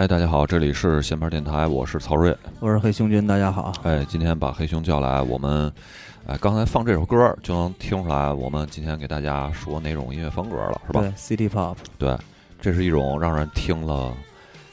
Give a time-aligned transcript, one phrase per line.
[0.00, 3.70] 哎，大家好，这里是闲牌电台，我是曹睿，我是黑熊君，大家好。
[3.82, 5.70] 哎，今天把黑熊叫来，我们
[6.26, 11.02] 哎刚才放这首歌就能听出来，我们今天给大家说哪种音乐风格了，是吧？
[11.02, 11.76] 对，City Pop。
[11.98, 12.16] 对，
[12.62, 14.10] 这是一种让人听了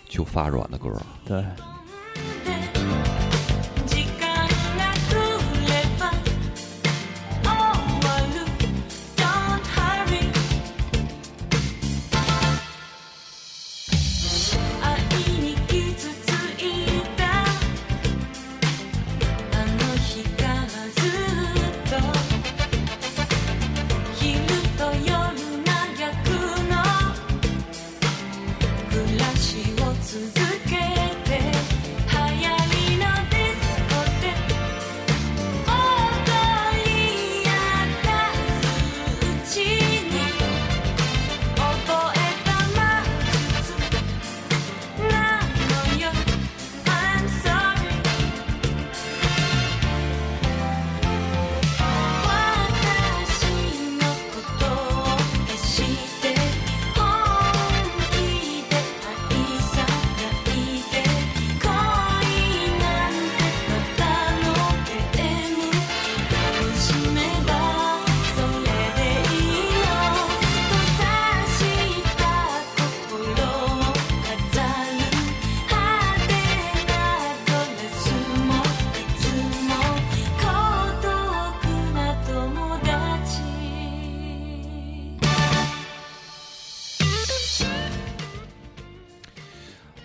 [0.08, 0.90] 就发软的歌。
[1.26, 1.44] 对。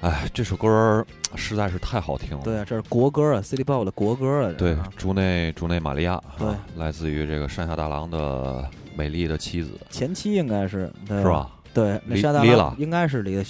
[0.02, 2.42] 哎，这首歌实在是太好听了。
[2.42, 4.52] 对啊，这是国歌啊，City Pop 的国歌啊。
[4.58, 11.52] 对，竹内竹内玛利亚，对，来自于这个山下大郎的美丽的妻子，前妻应该是是吧？
[11.72, 13.40] 对，山下大郎，应该是离，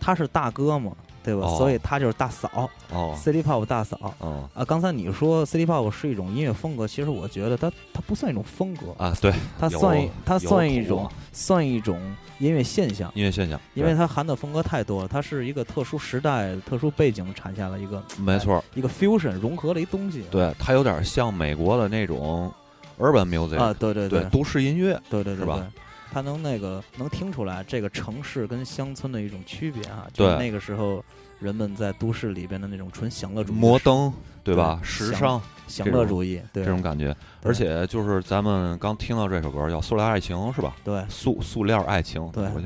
[0.00, 0.92] 他是大哥嘛，
[1.22, 1.46] 对吧？
[1.56, 2.68] 所以他就是大嫂。
[2.90, 4.14] 哦，City Pop 大嫂。
[4.18, 12.00] 哦啊，刚才你说 City Pop 是一种音乐风格，其实我觉得它它不算一种风格啊，对，它算它算一种算一种。
[12.38, 20.24] 音乐现象，音乐现象，因为它含的风格太多了，它是一个特殊时代、特殊背景产下了一个，没错，一个 fusion 融合了一东西。
[20.28, 22.52] 对，它有点像美国的那种
[22.98, 25.64] urban music 啊，对对对，都市音乐，对对对，是吧？
[26.12, 31.02] 它能那个能听出来这个城市跟乡村的一种区别啊，就是那个时候
[31.38, 34.12] 人们在都市里边的那种纯享乐主义、摩登，
[34.44, 34.80] 对吧？
[34.82, 35.40] 时尚。
[35.68, 40.76] 享乐主义，这种感觉，而且就是咱们刚听到这首歌叫《塑料爱情》，是吧？
[40.84, 42.60] 对，塑塑料爱情，对，我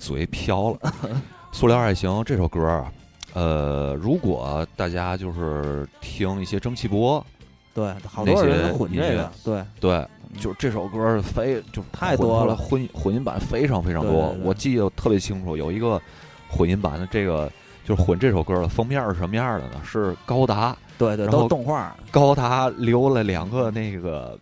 [0.00, 0.92] 嘴飘了。
[1.52, 2.92] 塑料爱情这首歌啊，
[3.34, 7.24] 呃，如果大家就是听一些蒸汽波，
[7.72, 10.08] 对，好多人混这个，对对，
[10.38, 14.36] 就这首歌非就太多了，混混音版非常非常多。
[14.42, 16.00] 我记得特别清楚，有一个
[16.48, 17.50] 混音版的这个。
[17.82, 19.80] 就是混这首歌的封面是什么样的呢？
[19.82, 21.96] 是高达，对对，都动画。
[22.12, 24.38] 高达留了两个那个，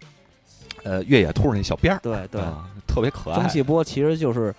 [0.83, 2.43] 呃，越野兔那小辫儿，对对，
[2.87, 3.39] 特别可爱。
[3.39, 4.55] 蒸汽波其实就是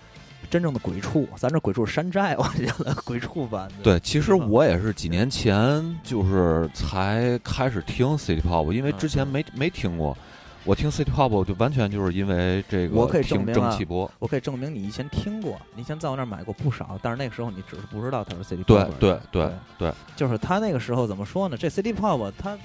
[0.50, 3.74] 真正的鬼畜，咱这鬼畜山寨，我觉得鬼畜版的。
[3.84, 10.16] 对，其实我也是几年前就是才开始听 City Pop，因为之前没没听过。
[10.64, 18.64] 我听 City Pop 就完全就是因为这个，我可以证明蒸汽波，我可以证明你以前听过，你以前在我那儿买过不少，但是那个时候你只是不知道它是 City Pop。
[18.64, 21.56] 对对对对，就是他那个时候怎么说呢？
[21.56, 22.58] 这 City Pop 它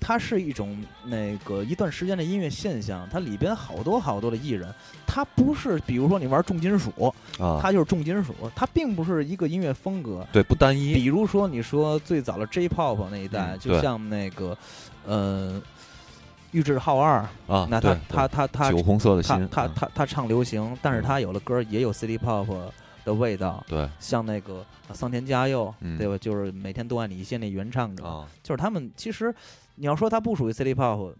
[0.00, 4.74] 它是一种那个一段时间的音乐现象，它里边好多好多的艺人，
[5.06, 6.90] 它不是比如说你玩重金属
[7.38, 10.94] 啊，它就是重金属，它并不是一个音乐风格，对，不单一。
[10.94, 14.58] 比如说你说最早的 J Pop 那一代，就像那个
[15.06, 15.62] 呃。
[16.52, 17.18] 玉置浩二
[17.48, 22.46] 啊，那他他他他酒红色的心，他他他唱流行，但是他有的歌也有 City Pop
[23.04, 23.64] 的味道。
[23.66, 26.16] 对，像那个桑田佳佑，对吧？
[26.18, 28.90] 就是每天都爱你一些那原唱者，就是他们。
[28.96, 29.34] 其实
[29.74, 31.12] 你要说他不属于 City Pop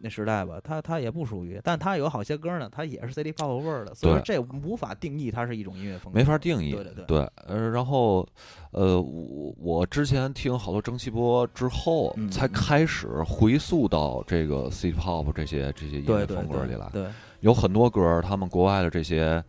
[0.00, 3.94] 那时代吧，他他也不属于，但他有好些歌呢，他也是 City Pop 味儿的。
[3.94, 6.72] 所以说这无法定义它是一种音乐风格，没法定义。
[6.72, 8.26] 对对对，呃，然后。
[8.72, 16.88] 呃，我我之前听好多蒸汽波之后，才开始回溯到这个 City Pop 这些这些音乐风格里来。
[16.92, 17.04] 对，
[17.40, 19.42] 有很多歌，他们国外的这些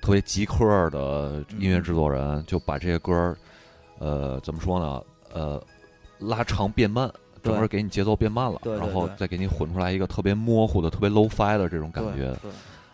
[0.00, 3.36] 特别极客的音乐制作人，就把这些歌，
[3.98, 5.02] 呃，怎么说呢？
[5.32, 5.60] 呃，
[6.20, 7.12] 拉长变慢，
[7.42, 12.34] 专门给你节奏变慢了，然后再给你混出来一个特别模糊的、特别 low-fi 的这种感觉。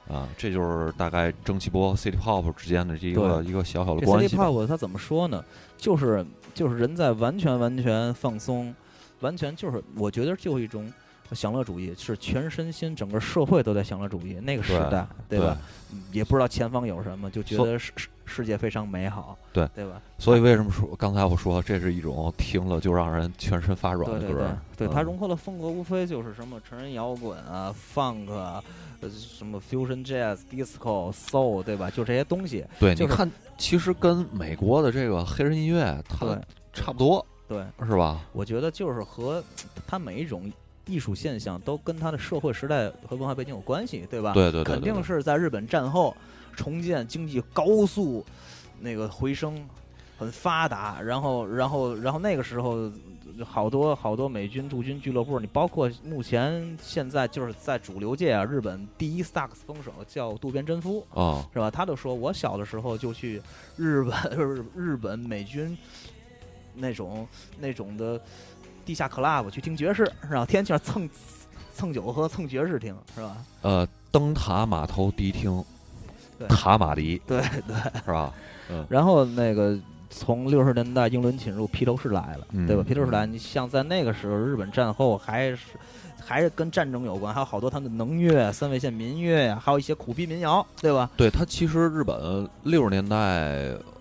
[0.09, 4.35] 啊，这就是大概蒸汽波 City Pop 之间的一个一个小小的关系。
[4.35, 5.45] City Pop 它怎么说呢？
[5.77, 6.25] 就是
[6.55, 8.75] 就是人在完全完全放松，
[9.21, 10.91] 完全就是我觉得就一种
[11.33, 15.57] 享乐主义是全身心，整个社会都在享乐主义那个时代，对吧？
[16.13, 17.93] 也不知道前方有什么，就觉得世
[18.25, 20.01] 世界非常美好，对对吧？
[20.19, 24.57] 所以为什么说刚才我说这是一种听了就让人全身发软的歌？
[24.77, 28.63] 对，它融合的风格无非就是什么成人摇滚啊、funk 啊、
[29.11, 31.91] 什么 fusion jazz、disco、soul，对吧？
[31.91, 32.65] 就这些东西。
[32.79, 36.39] 对，你看，其实跟美国的这个黑人音乐它
[36.73, 38.21] 差不多，对，是吧？
[38.33, 39.43] 我觉得就是和
[39.87, 40.51] 它每一种。
[40.88, 44.32] 艺术现象都跟他的社会时代和文化背景有关系，对吧？
[44.32, 46.17] 对对对，肯定是在日本战后
[46.56, 48.25] 重建经济高速
[48.81, 49.69] 那个回升，
[50.17, 51.00] 很发达。
[51.02, 52.90] 然后，然后，然后那个时候
[53.44, 61.70] 好多好多美军驻军俱乐部，你包括目前现在就是在主流界啊，日本第一萨克斯风手叫渡边真夫啊，是吧？
[61.70, 63.43] 他就说我小的时候就去
[63.76, 65.76] 日本，日 日本美军
[66.75, 67.29] 那种
[67.61, 68.19] 那种的。
[68.88, 70.46] 地下 club 去听爵士，是吧？
[70.46, 71.06] 天天蹭
[71.75, 73.37] 蹭酒喝，蹭爵士听，是吧？
[73.61, 75.62] 呃，灯塔码头迪厅，
[76.49, 78.32] 塔马迪，对对，是吧？
[78.70, 78.87] 嗯。
[78.88, 82.82] 然后那个从六十年代英伦侵入，披头士来了，对吧？
[82.82, 85.58] 披头士来，你像在那个时候，日本战后还是
[86.25, 91.11] 还是跟战争有关，还有好多他们的能乐、三味线民乐呀，还有一些苦逼民谣，对吧？
[91.14, 93.17] 对他，其实日本六十年代，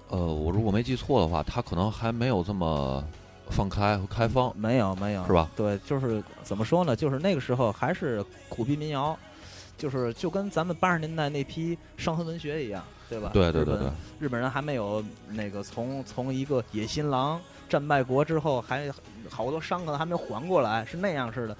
[0.07, 3.03] 呃，我如果没记错的话，他可能还没有这么。
[3.51, 5.49] 放开和开放没有没有是吧？
[5.55, 6.95] 对，就是怎么说呢？
[6.95, 9.17] 就是那个时候还是苦逼民谣，
[9.77, 13.31] 就是就跟咱们八十年代那批伤痕文学一样，对吧？
[13.33, 13.89] 对对对对，
[14.19, 18.91] 日本人还没有那个从从一个野心狼战败国之后，还
[19.29, 21.57] 好多伤可能还没有缓过来，是那样似的。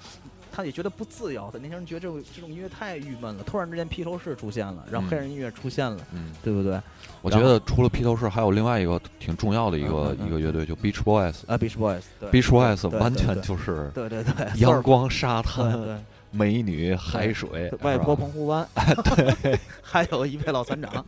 [0.58, 3.44] 他也觉得不自由，他年轻人觉得这种这种音乐太郁闷了。
[3.44, 6.80] 突然之间披头士出现了，然后黑人音乐出现了，嗯，对不对？
[7.22, 18.68] 我觉得除了披头士，还有另外一个挺重要的一个一个乐队，就 Beach Boys 啊，Beach Boys，Beach Boys 完全就是对对对， 阳光沙滩、美女海水、外婆澎湖湾，
[19.14, 21.06] 对， 还有一位老船长，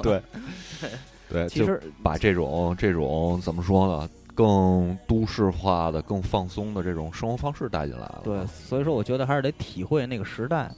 [0.00, 0.22] 对
[1.28, 4.08] 对，其实把这种这种怎么说呢？
[4.34, 8.20] 更都市化的、更放松的这种生活方式带进来了。
[8.24, 10.70] 对，所以说我觉得还是得体会那个时代，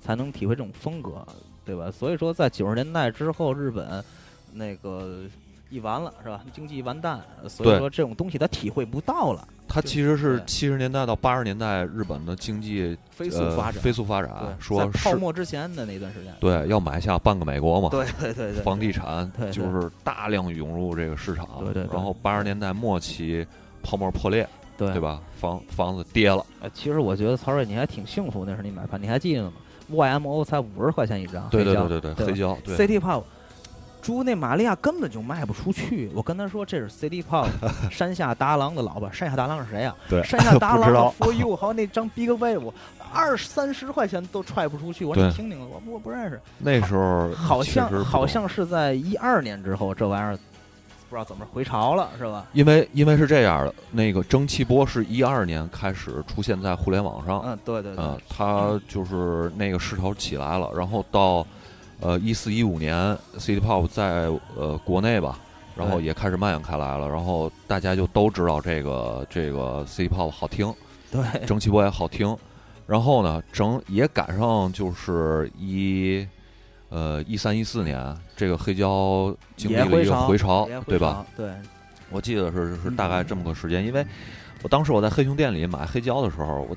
[0.00, 1.26] 才能体会这种风格，
[1.64, 1.90] 对吧？
[1.90, 4.04] 所以说在九十年代之后，日本
[4.52, 5.24] 那个
[5.70, 6.44] 一完了是吧？
[6.52, 9.46] 经济完蛋，所以说这种东西他体会不到了。
[9.68, 14.30] 它其实是七十年代到八十年代日本的经济飞速发展，飞速发展。
[14.58, 17.88] 说泡沫之前的那段时间，对，要买下半个美国嘛。
[17.90, 21.48] 对对对对，房地产就是大量涌入这个市场。
[21.64, 21.86] 对对。
[21.92, 23.46] 然后八十年代末期
[23.82, 24.48] 泡沫破裂，
[24.78, 25.20] 对对吧？
[25.38, 26.44] 房房子跌了。
[26.60, 29.52] 哎，其实我觉得曹睿你还挺幸福，那时候你买盘，你还记得吗
[29.90, 32.56] ？YMO 才五十块钱一张，对对对对对，黑胶。
[32.64, 33.24] CT Pop。
[34.06, 36.08] 朱那玛利亚根本就卖不出去。
[36.14, 37.48] 我跟他说这是 CD Pop，
[37.90, 39.10] 山下达郎的老婆。
[39.12, 39.92] 山下达郎是谁呀？
[40.08, 42.72] 对，山下达郎 For You，还有那张 Big Wave，
[43.12, 45.04] 二三十块钱都踹不出去。
[45.04, 46.40] 我说你听听，我我不认识。
[46.58, 50.38] 那时候好像好像是在一二年之后，这玩意儿
[51.10, 52.46] 不知道怎么回潮了，是吧？
[52.52, 57.42] 因为因为是这样的，那个蒸汽波是一二年开始出现在互联网上。
[57.44, 61.44] 嗯，对对对，它就是那个势头起来了，然后到。
[62.00, 62.94] 呃，一四一五年
[63.38, 65.38] ，City Pop 在呃国内吧，
[65.74, 70.72] 然后也开始蔓延开来了，然后大家就都知道这个这个 City Pop 好听，
[71.10, 72.36] 对，蒸汽波也好听，
[72.86, 76.26] 然后呢，整也赶上就是一
[76.90, 81.24] 呃一三一四年，这个黑胶经历了一个回潮，对吧？
[81.34, 81.50] 对，
[82.10, 84.06] 我记得是是大概这么个时间，因为
[84.62, 86.76] 我当时我在黑熊店里买黑胶的时候，我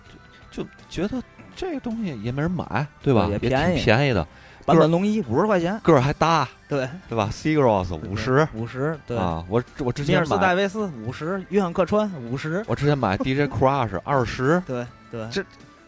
[0.50, 1.22] 就觉得
[1.58, 3.28] 这个东西也没人买，对吧？
[3.30, 4.26] 也便宜，便宜的。
[4.70, 15.44] 版本龙一五十块钱，个儿还大，对对吧 cigross 五十，五十，对啊，我我之前买米尔斯戴维斯五十，约翰克川五十，我之前买 DJ Crush 二十，对对，这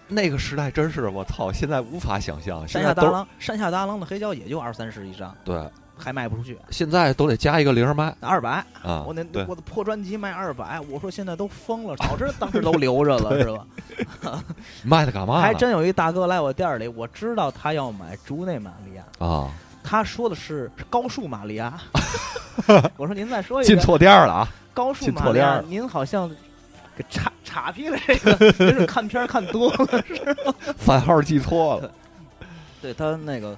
[0.08, 2.68] 那个时代真是我操，现在无法想象。
[2.68, 5.64] 山下达郎，山下达郎的黑胶也就二三十一张，对，
[6.02, 6.58] 还卖不出去。
[6.72, 9.04] 现在都得加一个零卖，二百啊！
[9.08, 14.44] 我那我的破专辑卖二百，我说现在都疯了， 早知道当时都留着了，是吧？
[14.84, 15.40] 卖它干嘛？
[15.40, 19.04] 还真有一大哥来我店里，我知道他要买竹内玛利亚。
[19.26, 19.52] 啊，
[19.84, 21.80] 他说的是高数玛利亚，
[22.98, 24.48] 我说您再说一遍，进错店了啊！
[24.74, 26.30] 高数玛利亚，您好像
[26.96, 30.16] 给岔岔劈了这个，真是看片看多了是
[30.46, 30.54] 吗？
[30.78, 31.92] 番号记错了。
[32.82, 33.56] 对他那个，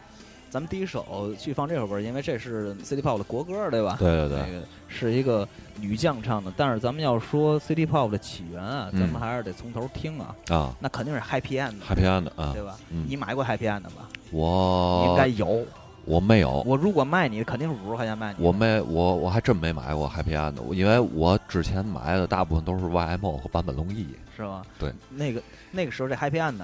[0.54, 3.98] 咱们第一首去放这首歌，因为这是 City Pop 的国歌，对吧？
[4.00, 5.48] 对对对，那个是一个
[5.82, 6.54] 女将唱的。
[6.56, 10.36] 但是咱们要说 City Pop 的起源啊，咱们还是得从头听啊。
[10.50, 12.78] 啊，那肯定是 Happy End，Happy End 啊，对吧？
[12.88, 14.08] 你买过 Happy End 吗？
[14.30, 15.66] 我应该有，
[16.06, 16.62] 我没有。
[16.68, 18.46] 我如果卖你，肯定是五十块钱卖你。
[18.46, 24.06] 我没，我我还真没买过 Happy End，因为我之前买的大部分都是 YMO 和坂本龙一，
[24.38, 24.62] 是吧？
[24.78, 25.42] 对，那个
[25.72, 26.60] 那个时候这 Happy End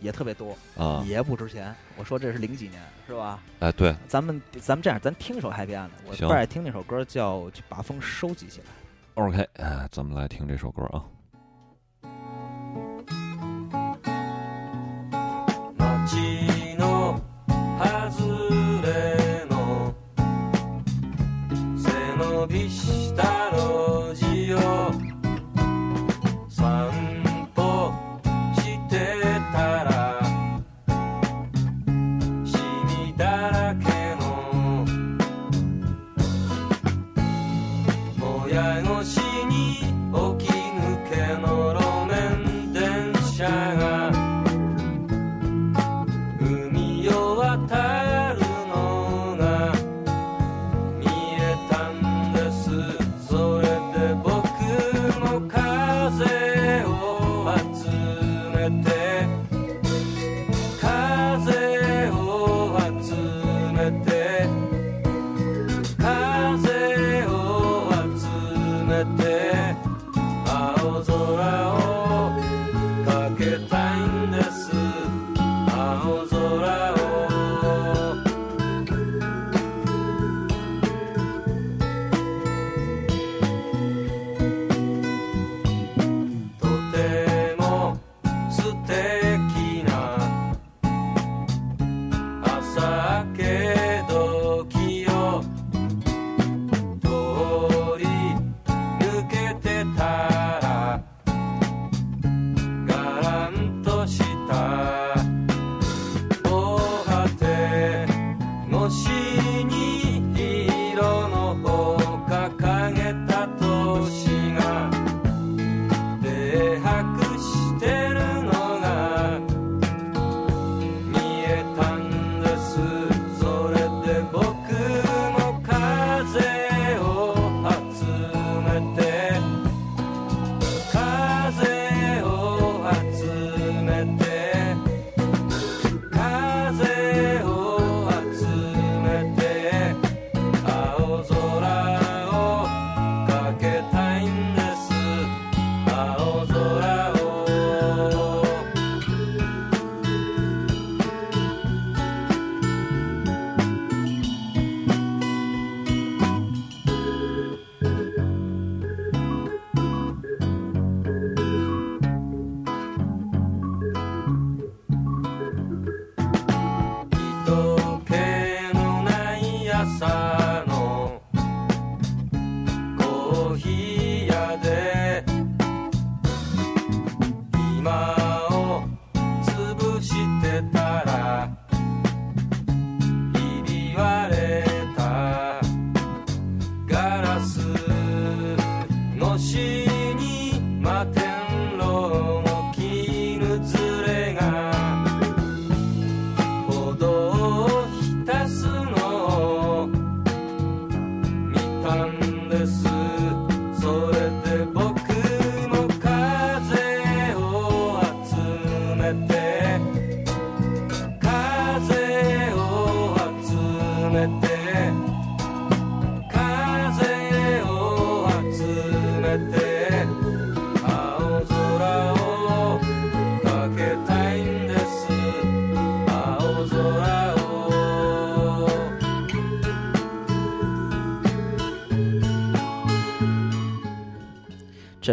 [0.00, 1.74] 也特别多啊，也不值钱。
[1.96, 3.40] 我说这是零几年，是吧？
[3.60, 8.66] 哎，对，咱们咱们这样，咱听一首 Happy End，我倍儿爱听那首歌，叫《把风收集起来》。
[9.26, 11.04] OK，哎，咱们来听这首歌啊。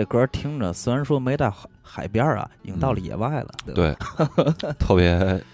[0.02, 3.94] 这歌听着虽然说没在海海边啊，已经到了野外了，对，
[4.80, 5.14] 特别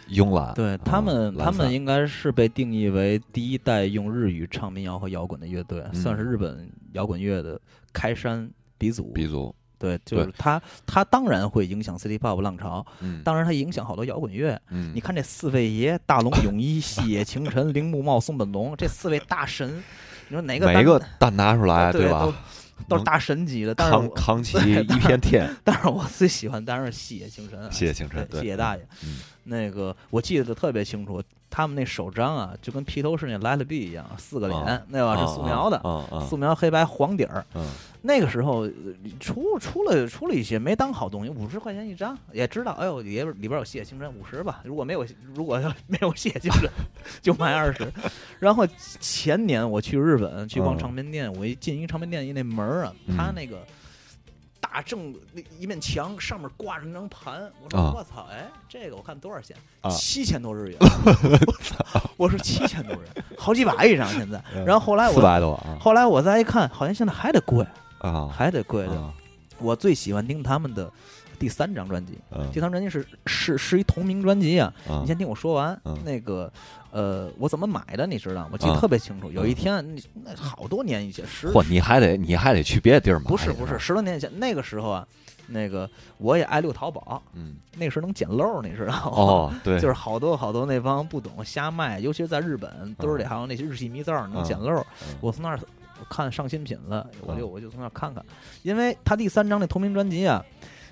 [0.10, 0.54] 慵懒。
[0.56, 7.60] 对他们，他们应该是被定义为第一代用日语唱民谣和摇滚的乐队，算是日本摇滚乐的
[7.92, 9.12] 开山鼻祖。
[9.12, 12.86] 鼻祖，对，就是他，他当然会影响 City Pop 浪潮，
[13.26, 14.58] 当然他影响好多摇滚乐。
[14.94, 19.84] 你看这四位爷：大龙泳衣、细野晴臣、铃木茂、松本龙，这四位大神，
[20.30, 22.34] 你说哪个哪个单拿出来，对吧？
[22.88, 25.50] 都是大神级的，但是扛扛起一片天。
[25.64, 28.88] 但是我最喜欢当然是细野晴臣，细野晴臣，细野大爷。
[29.44, 35.16] 那个我记得特别清楚，他们那首章啊，就跟披头士那 Let It Be 一样，四个脸，那吧？
[35.16, 35.82] 是素描的，
[36.30, 37.46] 素描黑白黄底儿。
[38.08, 38.68] 那个时候
[39.20, 44.62] 出出了出了一些没当好东西，五十块钱一张，也知道，哎呦，里边里边有血清针，五十吧。
[44.64, 46.72] 如果没有如果没有血清针，
[47.22, 47.86] 就卖二十。
[48.40, 48.66] 然后
[49.00, 53.60] 前年我去日本去逛唱片店，我一进一唱片店一那门儿啊，他那个。
[54.60, 59.56] 大正那一面墙上面挂着那张盘，我说我操，哎，这个我看多少钱？
[59.92, 60.78] 七千多日元。
[60.80, 62.02] 我操！
[62.18, 64.44] 我说七千多日元，好几百一张现在。
[64.66, 65.56] 然后后来我四百多。
[65.80, 67.66] 后来我再一看，好像现在还得贵
[68.00, 69.14] 啊，还得贵的。
[69.60, 70.92] 我最喜欢听他们的
[71.40, 72.18] 第三张专辑，
[72.52, 74.72] 第三张专辑是是是一同名专辑啊。
[75.02, 76.52] 你先听我说完那个。
[76.90, 78.08] 呃，我怎么买的？
[78.08, 78.50] 你知道？
[78.52, 79.30] 我记得特别清楚。
[79.30, 79.86] 有一天，
[80.24, 83.26] 那好多年以前，十嚯，你还得你还得去别的地儿买。
[83.26, 85.08] 不是不是，十多年前那个时候啊，
[85.48, 85.88] 那个
[86.18, 89.12] 我也爱溜淘宝，嗯，那个时候能捡漏，你知道吗？
[89.14, 94.84] 哦，对， 就是好多好多那帮不懂瞎卖，尤其是在日本堆里还有那些日系迷造能捡漏。
[95.20, 95.60] 我从那儿
[96.10, 98.24] 看上新品了，我就我就从那儿看看，
[98.64, 100.44] 因为他第三张那同名专辑啊。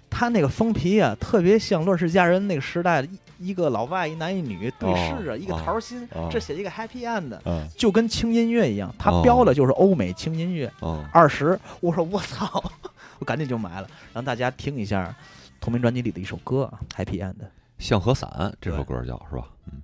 [0.07, 3.07] 他那个封皮啊，特别像《乱世佳人》那个时代的
[3.39, 7.37] 一一个老外一男一女对视啊，一个桃心，这写一个 Happy End，
[7.75, 10.71] 就跟轻音乐一样，他标的就是欧美轻音乐。
[11.11, 12.63] 二十，我说我操，
[13.19, 15.13] 我赶紧就买了，让大家听一下
[15.59, 16.71] 同名专辑里的一首歌
[17.03, 17.33] 《Happy End》。
[17.79, 19.49] 向和伞这首歌叫是吧？
[19.65, 19.81] 嗯。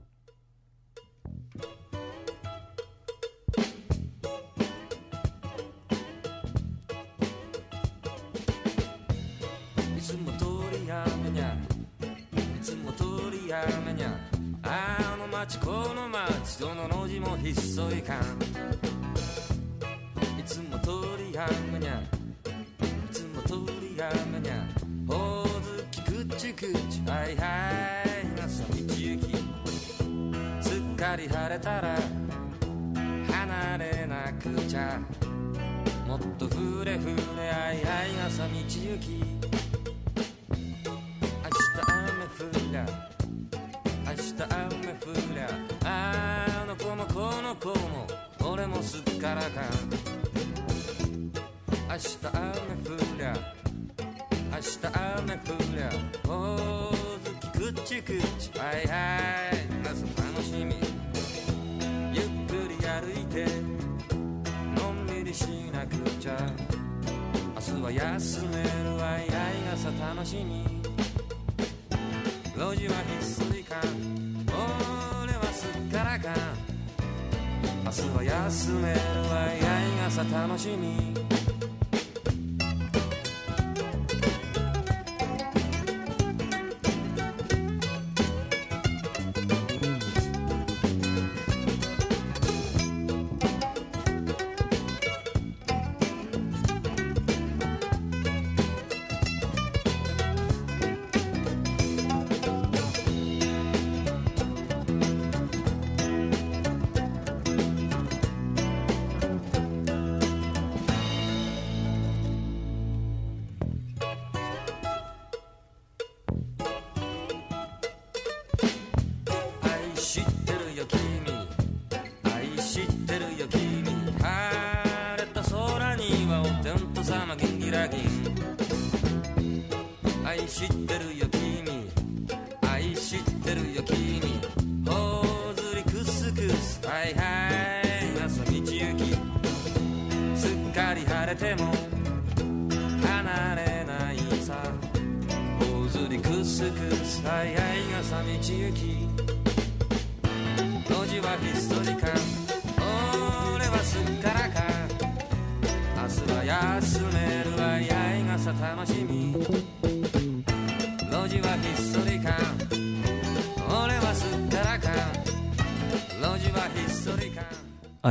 [15.41, 18.19] 町この町どの路地もひっそり感
[20.39, 21.95] いつも通りやむにゃ。
[21.95, 22.03] い
[23.11, 24.67] つも通りやむにゃ。
[25.07, 29.35] ほおずきくちくちはいはい朝道行き。
[30.61, 31.97] すっかり晴れたら
[33.31, 34.99] 離れなくちゃ。
[36.07, 39.23] もっとふれふれあいあい朝道行き。
[41.33, 43.10] 明日雨降りゃ
[44.11, 44.43] 明日雨
[44.95, 45.47] 降りゃ
[45.85, 48.05] あの子もこの子も
[48.51, 49.51] 俺もすっからかん。
[51.87, 52.43] 明日雨
[52.83, 53.33] 降りゃ
[54.51, 54.79] 明日
[55.21, 55.39] 雨降
[55.73, 55.89] りゃ
[56.27, 56.29] ほ
[56.89, 56.91] お
[57.23, 58.91] ずきくっちくっちはいは
[59.53, 60.75] い朝楽しみ。
[62.13, 63.45] ゆっくり歩いて
[64.75, 66.35] のんびりしなくちゃ。
[67.55, 69.29] 明日は休めるわいあい
[69.73, 70.80] 朝楽しみ。
[72.61, 73.81] 路地はひっそりか
[75.23, 76.29] 俺はすっからか
[77.83, 78.99] 明日は休める
[79.31, 79.51] わ。
[79.51, 81.30] いあい朝楽しみ。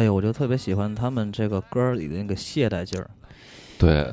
[0.01, 3.11] 哎呦，我就特别喜欢他们这个歌里的那个懈怠劲儿。
[3.79, 4.11] 对，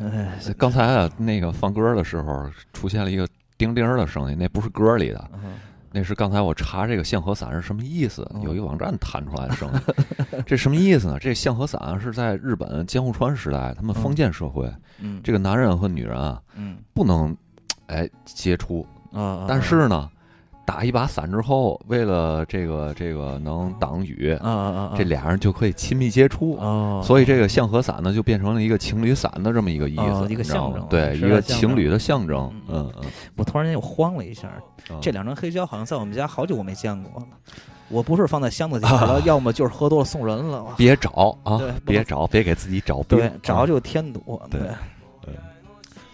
[0.58, 3.26] 刚才啊，那个放歌的时候出现了一个
[3.58, 5.30] 叮铃的声音，那不是歌里的，
[5.94, 10.44] 那是刚才我查这个象和伞是什么意思，有一个网站弹出来的声音。
[10.46, 11.18] 这什么意思呢？
[11.22, 14.70] 这象和伞是在日本江户川时代，他们封建社会，
[15.24, 16.42] 这个男人和女人啊，
[16.94, 17.34] 不能
[17.86, 20.10] 哎接触啊，但是呢。
[20.68, 26.58] 打一把伞之后，为了这个这个能挡雨，啊啊这俩人就可以亲密接触。
[26.58, 32.52] 哦，所以这个象和伞呢，就变成了一个情侣伞的这么一个意思，一个象征，对，一个情侣的象征。
[32.68, 33.10] 嗯嗯。
[33.38, 34.52] 我突然间又慌了一下，
[35.00, 37.28] 这两张黑胶好像在我们家好久我没见过了。
[37.88, 40.66] 我不是放在箱子里了， 要么就是喝多了送人了。
[40.76, 41.62] 别找啊！
[41.86, 43.18] 别找，别给自己找病。
[43.18, 44.42] 对，找就添堵。
[44.52, 44.60] 对。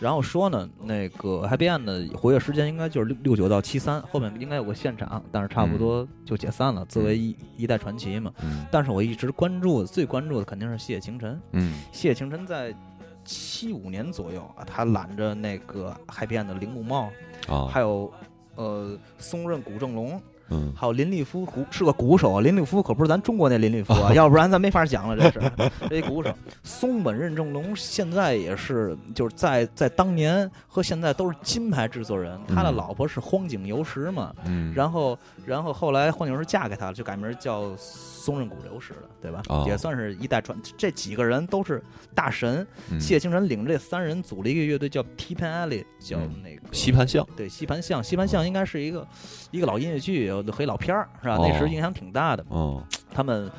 [0.04, 6.84] 然后说呢，那个 Happy End 的活跃时间应该就是六六九到七三，后面应该有个现场，但是差不多就解散了。
[6.88, 8.30] 作为一一代传奇嘛，
[8.70, 11.42] 但是我一直关注的最关注的肯定是谢晴晨。
[11.54, 12.76] 嗯，谢晴晨在
[13.24, 17.10] 七五年左右啊，他揽着那个 Happy End 的铃木茂
[17.48, 18.12] 啊，还有
[18.56, 20.22] 呃松任古正隆。
[20.54, 25.18] 嗯，还有林立夫鼓是个鼓手啊，林立夫可不是咱中国那林立夫啊， 要不然咱没法讲了。
[25.18, 25.52] 这是
[25.89, 32.39] 这鼓手，松本任正龙现在也是，就是在在当年和现在都是金牌制作人。
[32.48, 39.42] 他的老婆是荒井由实嘛，嗯，然后然后后来荒井由实嫁给他了，就改名叫松任谷流实了，对吧？
[39.66, 40.58] 也算是一代传。
[40.78, 41.82] 这几个人都是
[42.13, 42.66] 大神。
[43.00, 47.28] 谢清晨领着这三人组了一个乐队叫 T Pan Alley，叫那个吸盘象。
[47.36, 49.08] 对，吸盘象，吸盘象应该是一个
[49.52, 50.32] 一个老音乐剧。
[50.51, 51.38] 黑老片儿是吧？
[51.39, 52.45] 那时影响挺大的。
[52.49, 53.49] 嗯，他们，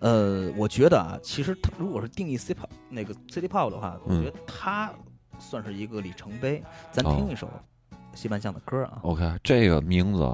[0.00, 4.90] 呃，我觉得啊，其实他如果是定义 C pop 那个 City pop 的话，我觉得他
[5.38, 6.62] 算是一个里程碑。
[6.90, 7.48] 咱听一首
[8.14, 8.98] 西班象的歌啊。
[9.02, 10.28] OK，这个名字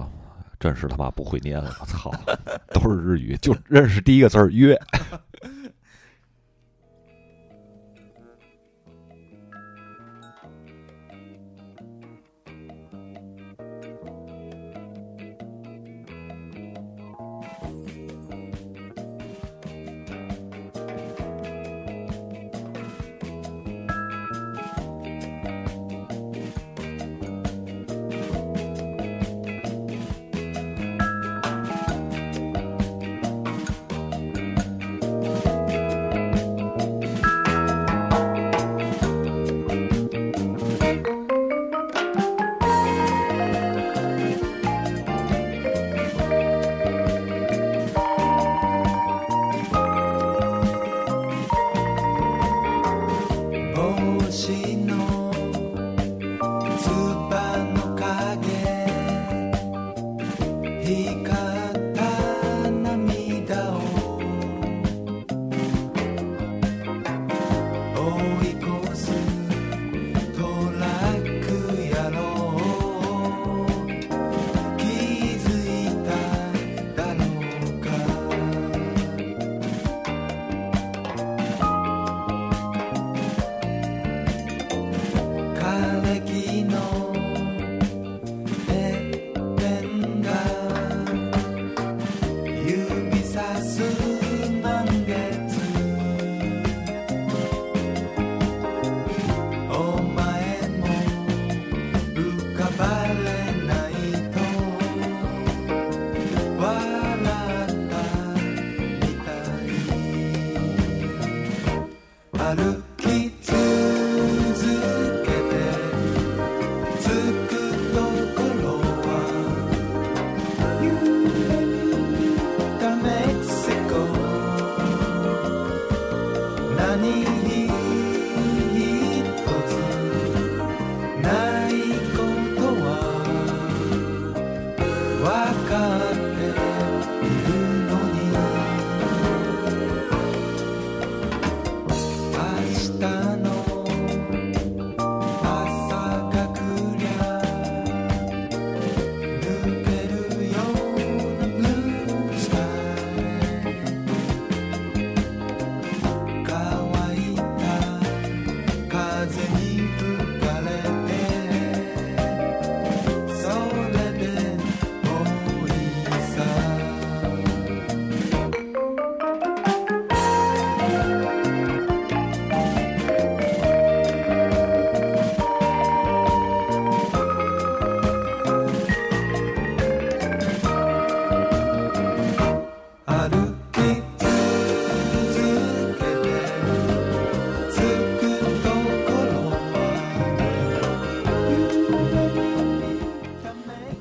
[0.59, 2.11] 真是他妈不会念了，我操，
[2.73, 4.79] 都是日语，就认识第一个字儿“约”。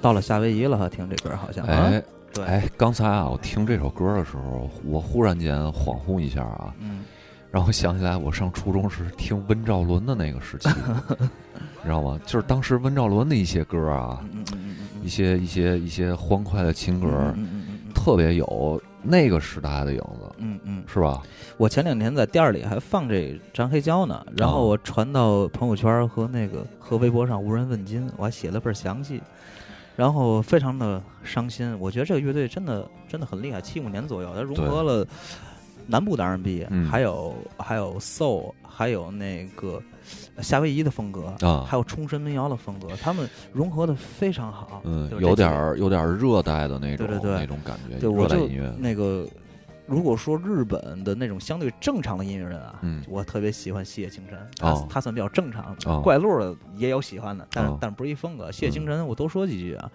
[0.08, 1.66] 到了夏威夷了，哈，听这歌好像。
[1.66, 2.02] 哎，
[2.34, 7.04] 对，哎，刚才啊，我听这首歌的时候，我忽然间恍惚一下啊，嗯，
[7.52, 10.70] 让我想起来我上初中时听温兆伦的那个时期，
[11.20, 12.18] 你知道吗？
[12.26, 14.24] 就是当时温兆伦的一些歌啊，
[15.04, 17.36] 一些一些一些欢快的情歌，
[17.94, 21.22] 特别有那个时代的影子，嗯嗯，是吧？
[21.58, 29.22] 我前两天在店里还放这张黑胶呢，然后我传到朋友圈和那个和微博上无人问津，我还写了份详细。
[29.98, 35.06] 然后非常的伤心，我觉得这个乐队真的真的很厉害，七五年左右，它融合了
[35.88, 39.82] 南部的 R&B，还有还有 Soul，还有那个
[40.40, 48.72] 夏威夷的风格啊，还有冲绳民谣的风格，他们融合的非常好，嗯，有点有点热带的那种那种感觉，热带音乐。
[48.78, 49.28] 那个。
[49.88, 58.52] 如果说日本的那种相对正常的音乐人啊，嗯，我特别喜欢细野晴臣，他他算比较正常，怪路的也有喜欢的，但是但不是一风格。
[58.52, 59.90] 细野晴臣，我多说几句啊，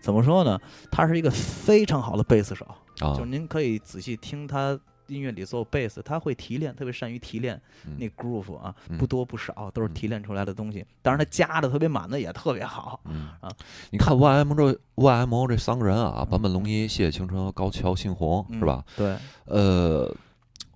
[0.00, 0.58] 怎么说呢？
[0.90, 4.78] 他是一个非常好的贝斯手，就是您可以仔细听他。
[5.06, 7.60] 音乐里所有贝斯，他会提炼，特别善于提炼
[7.98, 10.84] 那 groove 啊，不多不少，都是提炼出来的东西。
[11.02, 13.00] 当然，他加的特别满的也特别好。
[13.40, 13.50] 啊，
[13.90, 18.84] 你看 YMO 这 YMO 这三个人啊，坂本龙一、谢青春和高桥幸宏，是吧？
[18.96, 20.14] 对，呃。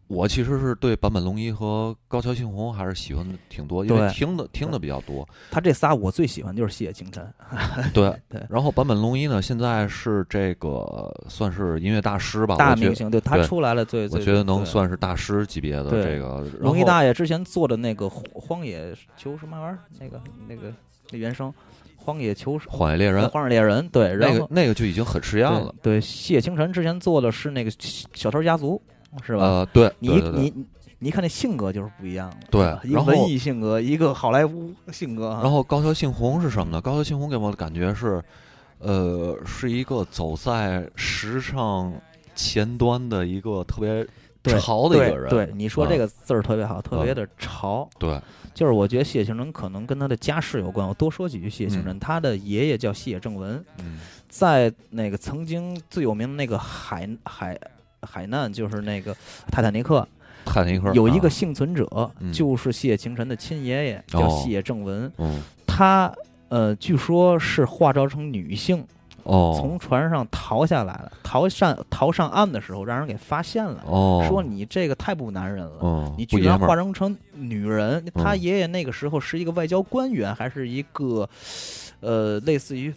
[0.09, 5.29] 我其实是对坂本龙一和高桥幸宏还是喜欢的挺多，因为听的听的比较多。
[5.51, 7.23] 他这仨我最喜欢就是《细野晴臣
[7.93, 8.43] 》。对 对。
[8.49, 13.11] 然后坂本龙一呢，现在是这个算是音乐大师吧，大明星。
[13.11, 16.45] 对他出来了最我觉得能算是大师级别的这个。
[16.61, 20.73] 龙一大爷之前做的那个《荒野求什么玩意儿》，那个那个
[21.11, 21.51] 那原声
[21.97, 23.25] 《荒野求生荒野猎人》。
[23.29, 25.75] 荒野猎人对，那个那个就已经很实验了。
[25.83, 27.71] 对，细野晴臣之前做的是那个
[28.15, 28.81] 小偷家族。
[29.23, 29.43] 是吧？
[29.43, 30.67] 呃，对，你你
[30.99, 35.39] 你看那性格就是不一样，对，一个文艺性格，一个好莱坞性格。
[35.43, 36.81] 然后高桥幸宏是什么呢？
[36.81, 38.23] 高桥幸宏给我的感觉是，
[38.79, 41.93] 呃，是一个走在时尚
[42.35, 44.07] 前端的一个特别
[44.59, 45.31] 潮的一个人。
[45.31, 47.89] 对，你说这个字儿特别好，特别的潮。
[47.99, 48.21] 对，
[48.53, 50.87] 就是我觉得谢青春可能跟他的家世有关。
[50.87, 53.65] 我多说几句，谢青春，他的爷爷叫谢正文，
[54.29, 57.59] 在那个曾经最有名的那个海海。
[58.03, 59.17] 海难就是那个
[59.51, 60.07] 泰坦尼克，
[60.45, 65.11] 泰坦尼克有一个幸存者，就是谢清晨的亲爷爷，叫谢正文。
[65.67, 66.13] 他
[66.49, 68.85] 呃，据说是化妆成女性，
[69.25, 71.13] 从船上逃下来了。
[71.23, 73.83] 逃上逃上岸的时候，让人给发现了，
[74.29, 78.03] 说你这个太不男人了，你居然化妆成女人。
[78.15, 81.29] 他爷爷那个时候是一个外交官员，还是一个
[82.01, 82.93] 呃，类似于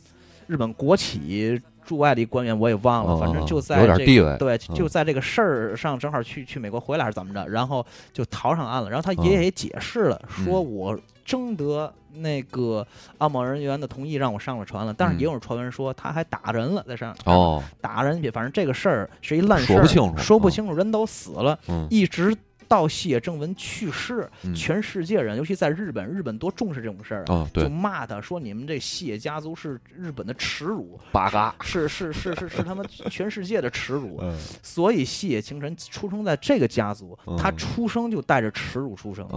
[0.47, 1.61] 日本国企。
[1.91, 4.05] 驻外的一官员我也忘了，反正就在这个
[4.37, 8.89] 对，就在这个事儿上正好去去美国回来还是怎么着，然后就逃上岸了。
[8.89, 22.33] 然后他爷爷也解释了，说我征得那个安保人员的同意让我上了船了，但是也有传闻说他还打人了在上哦，打人反正这个事儿是一烂事儿，说不清楚，说不清楚，人都死了，一直。
[22.71, 34.23] 到细野正文去世，全世界人，尤其在日本，日本多重视这种事儿啊，就骂他说：“你们这细野家族是日本的耻辱，八嘎，是是是是是他们全世界的耻辱。
[34.63, 39.27] ”所以细野晴臣出生在这个家族，他出生就带着耻辱出生。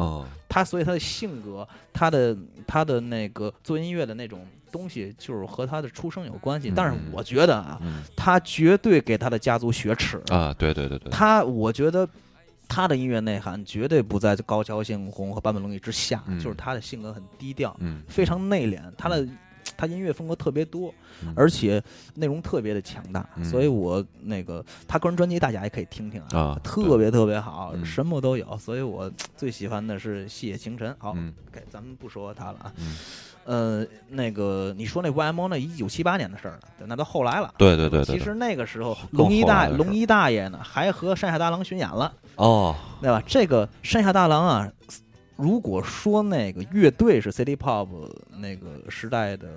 [0.48, 2.36] 他所以他的性格，他的
[2.68, 6.72] 他的那个做音乐的那种东西，就是和他的出生有关系。
[6.72, 7.80] 但是我觉得啊，
[8.14, 10.54] 他绝对给他的家族雪耻啊！
[10.56, 12.08] 对对对对，他我觉得。
[12.68, 17.76] 他的音乐内涵绝对不在高桥幸宏和坂本龙一之下，就是他的性格很低调，
[18.08, 18.80] 非常内敛。
[18.96, 19.26] 他的
[19.76, 20.94] 他音乐风格特别多，
[21.34, 21.82] 而且
[22.14, 28.56] 内容特别的强大，所以我那个他个人专辑大家也可以听听啊，特别特别好，什么都有。
[28.58, 30.94] 所以我最喜欢的是细野晴臣。
[30.98, 31.14] 好，
[31.52, 32.72] 给咱们不说他了啊。
[33.44, 37.52] 呃，那个你说那 YMO 那一九七八年的事儿了，那都后来了。
[37.58, 38.18] 对对对对。
[38.18, 42.12] 其实那个时候，龙一大龙一大爷呢，还和山下大郎巡演了。
[42.36, 43.22] 哦，对吧？
[43.26, 44.72] 这个山下大郎啊，
[45.36, 47.88] 如果说那个乐队是 City Pop
[48.38, 49.48] 那个时代的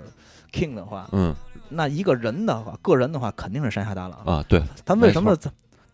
[0.52, 1.34] King 的话，嗯，
[1.68, 4.44] 那一个人的话，个人的话，肯定是山下大郎啊。
[4.48, 5.36] 对，他为什么？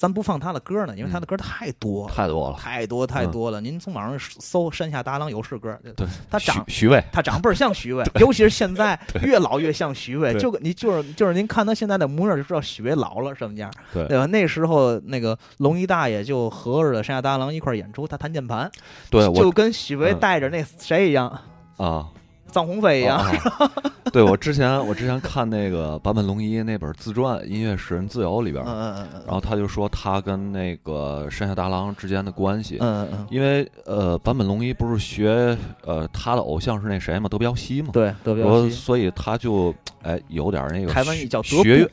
[0.05, 3.59] 咱不放他的歌呢，因为他的歌太多太多了，太多太多了。
[3.59, 10.35] 您从网上搜山下达郎有事歌，对，他长徐渭，他长倍儿像徐渭， 尤其是现在 越老越像徐渭。
[10.39, 14.27] 就你就是就是您看他现在的模样就知道徐巍老了什么样，对吧？
[14.27, 18.71] 那时候那个龙一大爷就合着山下达郎一块演出，他弹键盘，
[19.09, 21.41] 对，就跟许巍带着那谁一样
[21.79, 22.09] 啊。
[22.55, 23.21] 臧鸿飞一样，
[24.13, 41.91] 对我之前我之前看那个坂本龙一那本自传《音乐使人自由》里边，然后他就说他跟那个山下达郎之间的关系，嗯嗯，因为呃坂本龙一不是学呃他的偶像是那谁嘛德彪西嘛，对德彪西，所以他就哎有点那个台湾叫学院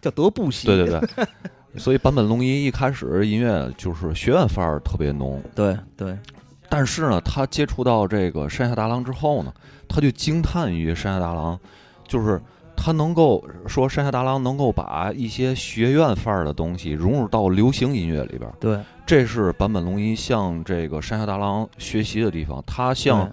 [0.00, 1.26] 叫德布西，对对对。
[1.76, 5.40] 所以坂本龙一一开始音乐就是学院范儿特别浓。
[5.54, 6.18] 对对。
[6.68, 9.52] 但是呢，他接触到这个山下达郎之后呢，
[9.90, 11.58] 他就惊叹于山下达郎，
[12.06, 12.40] 就是
[12.76, 18.50] 他能够说山下达郎能够把一些学院范儿的东西融入到流行音乐里边。
[18.60, 22.62] 对，这是坂本龙一向这个山下达郎学习的地方。
[22.66, 23.30] 他向。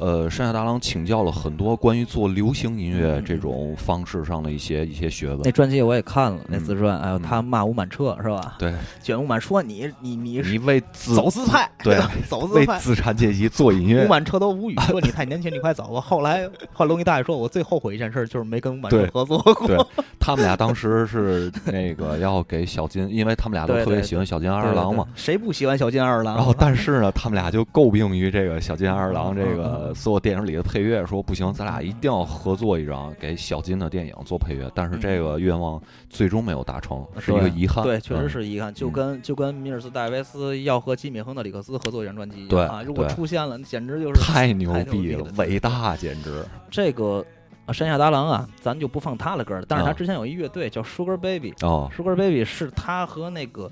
[0.00, 5.40] 呃，山下达郎请教了很多关于做流行音乐这种方式上的一些一些学问。
[5.44, 8.56] 那专辑我也看了，那自传，哎呦，他骂吴满彻是吧？
[8.58, 14.06] 对，卷吴满说你你你你为走资派， 对， 走资派，为资产阶级做音乐。
[14.06, 16.00] 吴满彻都无语，说你太年轻，你快走吧。
[16.00, 19.66] 后来， 后来龙一大爷说，我最后悔一件事就是没跟吴满彻合作过。
[19.66, 19.76] 对，
[20.18, 25.06] 他们俩当时是那个要给小金，因为他们俩都特别喜欢小金二郎嘛。
[25.14, 26.36] 谁不喜欢小金二郎？
[26.36, 29.89] 然后，但是呢，他们俩就诟病于这个小金二郎这个。
[29.94, 34.70] 所有电影里的配乐说不行，咱俩一定要合作一张给小金的电影做配乐。
[34.74, 37.84] 但是这个愿望最终没有达成，是一个遗憾。
[37.84, 38.72] 对，确实是遗憾。
[38.72, 46.44] 就跟就跟米尔斯戴维斯要和吉米亨德里克斯合作一张专辑，对啊，如果出现了，简直就是太牛逼了，伟大，简直。
[46.70, 47.24] 这个
[47.72, 49.64] 山下达郎啊，咱就不放他的歌了。
[49.68, 53.70] 但是他之前有一乐队叫 Sugar Baby，哦，Sugar Baby 是他和那个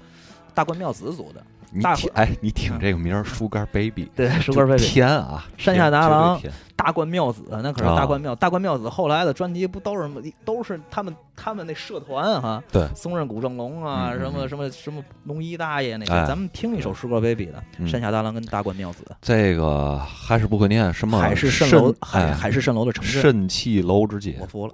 [0.54, 1.42] 大关妙子组的。
[1.70, 6.40] 你听，哎，你挺这个名儿，Sugar Baby，对，Sugar Baby，天啊，山下达郎，
[6.74, 24.72] 大冠妙子，那可是大冠妙，大冠妙子后来的专辑不都是什么，都是他们他们那社团哈，对，松任谷正龙啊，什么什么什么龙一大爷那个，咱们听一首 Sugar Baby 的山下达郎跟大冠妙子，这个还是不会念，什么海市蜃楼，海海市蜃楼的城市，蜃气楼之间，我服了。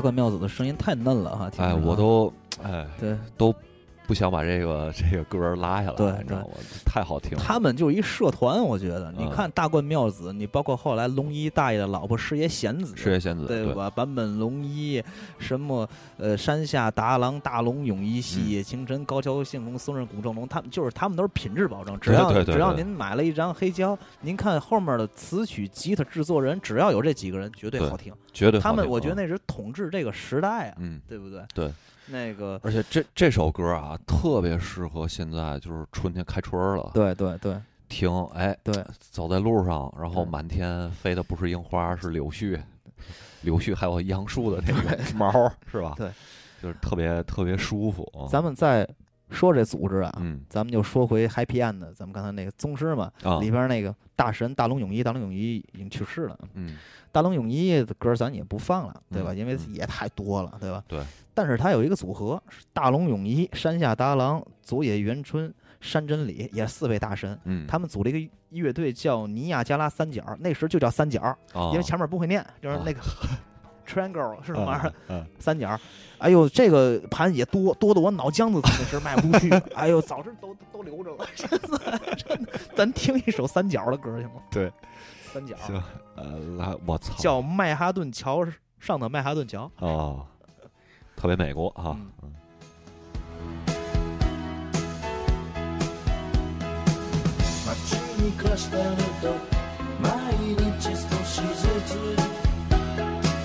[0.00, 1.50] 冠妙子的声音太嫩了哈！
[1.58, 3.54] 哎，我都哎，对，都
[4.06, 6.48] 不想把这个这个歌拉下来，对，你知道吗？
[6.84, 7.42] 太好听了。
[7.42, 9.12] 他们就是一社团，我觉得。
[9.16, 13.90] 你看大冠妙子，你包括后来龙一大爷的老婆师爷贤子，师爷贤子对吧？
[13.90, 15.02] 坂本龙一，
[15.38, 21.98] 什么呃山下达郎、大龙永一、细野晴臣、高桥幸宏、松任谷正龙，他们就是他们都是品质保证。
[22.00, 28.12] 只要只要您买了一张黑胶，您看后面的词曲、吉他制作人，只要有这几个人，绝对好听。
[28.32, 31.42] 绝对，他们我觉得那是统治这个时代啊，嗯，对不对？
[31.54, 31.70] 对，
[32.06, 36.90] 那个，而且这这首歌啊，特别适合现在，就是春天开春了。
[36.92, 37.56] 对对对，
[37.88, 42.60] 听，哎，对，走在路上，然后满天飞的不是樱花，是柳絮，
[43.42, 45.30] 柳絮还有杨树的那个毛，
[45.70, 45.94] 是吧？
[45.96, 46.10] 对，
[46.60, 48.06] 就是特别特别舒服。
[48.30, 48.88] 咱们再
[49.32, 50.12] 说这组织啊，
[50.48, 53.10] 咱们就说回 Happy End，咱们刚才那个宗师嘛，
[53.40, 56.38] 里边那个大神大龙泳衣，大龙泳衣已经去世了。
[56.54, 56.76] 嗯，
[57.10, 59.34] 大龙泳衣的歌咱也不放了，对吧？
[59.34, 60.84] 因为也太多了，对吧？
[60.86, 61.00] 对。
[61.34, 62.40] 但是他有一个组合，
[62.72, 67.38] 大龙泳衣、山下达郎、佐野元春、山真理，也四位大神。
[67.44, 71.36] 嗯，他们组了一个乐队叫尼亚加拉三角，那时就叫三角，
[71.72, 73.00] 因为前面不会念，就是那个。
[73.86, 75.26] Triangle 是什么玩意儿？
[75.38, 75.78] 三角，
[76.18, 79.50] 哎呦，这个盘也多多的，我脑浆子那时卖不出去。
[79.74, 81.26] 哎呦，早知都都留着了。
[82.74, 84.42] 咱听一首三角的歌行吗？
[84.50, 84.72] 对，
[85.32, 85.56] 三角。
[85.66, 85.82] 行，
[86.16, 88.46] 呃，来，我操，叫曼哈顿桥
[88.78, 89.70] 上的曼哈顿桥。
[89.78, 90.26] 哦，
[91.16, 91.68] 特别美国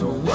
[0.00, 0.29] So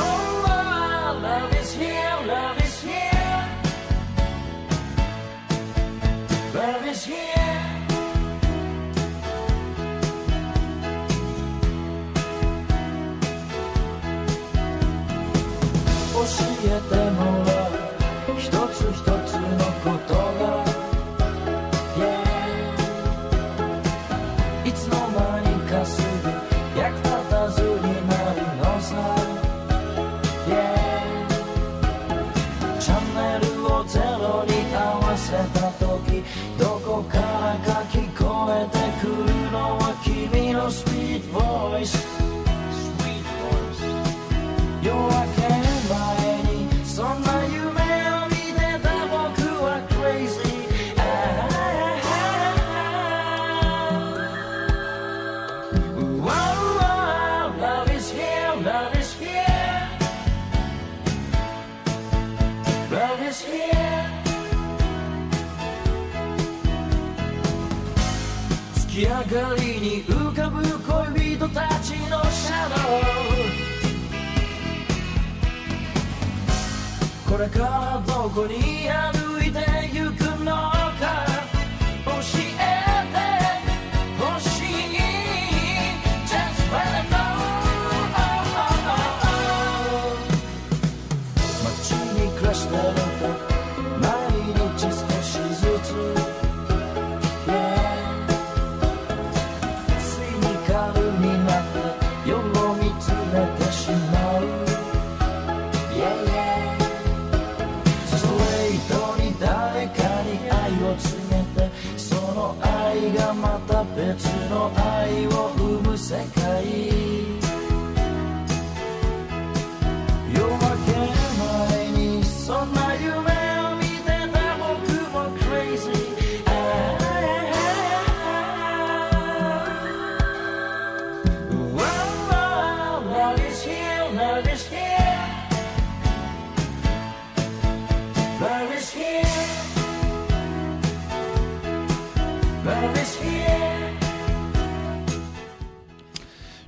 [77.35, 79.24] これからどこにある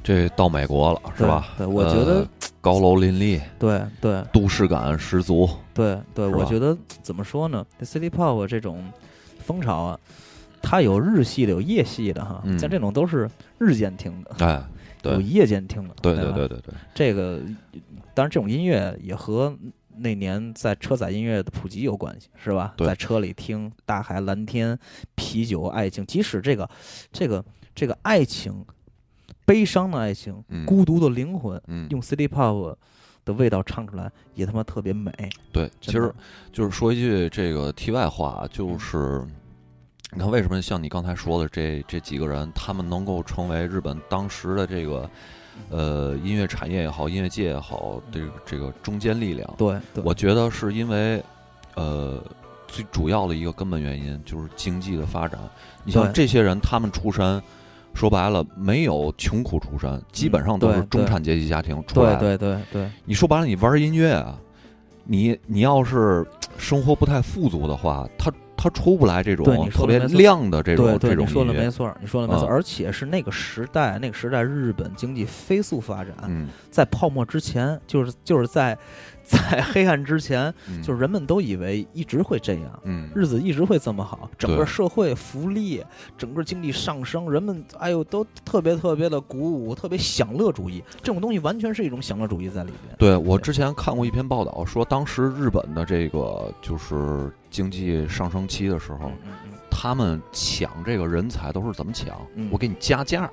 [0.07, 1.53] 这到美国了是吧？
[1.57, 2.25] 对，我觉得
[2.61, 5.49] 高楼林立，对对，都市感十足。
[5.73, 7.65] 对对，我觉得怎么说呢？
[7.77, 8.89] 这 City Pop 这种
[9.39, 9.99] 风潮啊，
[10.61, 12.41] 它有日系的，有夜系的哈。
[12.57, 14.63] 像这种都是日间听的，哎，
[15.03, 15.93] 有夜间听的。
[16.01, 17.41] 对对对对对，这个
[18.13, 19.53] 当然这种音乐也和
[19.97, 22.75] 那年在车载音乐的普及有关系，是吧？
[22.77, 24.79] 在车里听大海、蓝天、
[25.15, 26.69] 啤酒、爱情，即使这个
[27.11, 27.43] 这个
[27.75, 28.65] 这个爱情。
[29.47, 32.75] 悲伤的爱情，孤独的灵魂，用 City Pop
[33.23, 35.09] 的味道唱出来，也他妈特别美。
[35.53, 36.13] 对，其实
[36.51, 39.25] 就是说一句这个题外话，就是
[40.11, 45.09] 你看为什么像你刚才说的这这几个人，他们能够成为日本当时的这个
[45.69, 49.55] 呃音乐产业也好，音乐界也好，这个这个中坚力量。
[49.57, 51.23] 对，我觉得是因为
[51.75, 52.21] 呃
[52.67, 55.39] 最主要的一个根本原因就是经济的发展。
[55.85, 57.41] 你像这些人，他们出身。
[57.97, 62.19] 说白了，没有穷苦出身，基本上都是中产阶级家庭出来的。
[62.19, 64.37] 对对对对，你说白了，你玩音乐啊，
[65.03, 66.23] 你你要是
[66.59, 76.13] 生活不太富足的话，他他出不来这种特别亮的这种这种你说的没错，你说的没错，而且是那个时代，那个时代日本经济飞速发展，
[76.69, 78.77] 在泡沫之前，就是就是在。
[79.27, 85.83] 在 黑暗之前，就是人们都以为一直会这样，嗯，日子一直会这么好，整个社会福利，
[86.17, 92.95] 整个经济上升，人们哎呦都特别特别的鼓舞，特别享乐主义，这种东西完全是一种享乐主义在里面。
[92.97, 93.17] 对。
[93.17, 99.11] 我之前看过一篇报道，说当时日本的这个就是经济上升期的时候，
[99.69, 102.15] 他们抢这个人才都是怎么抢？
[102.49, 103.29] 我给你加价，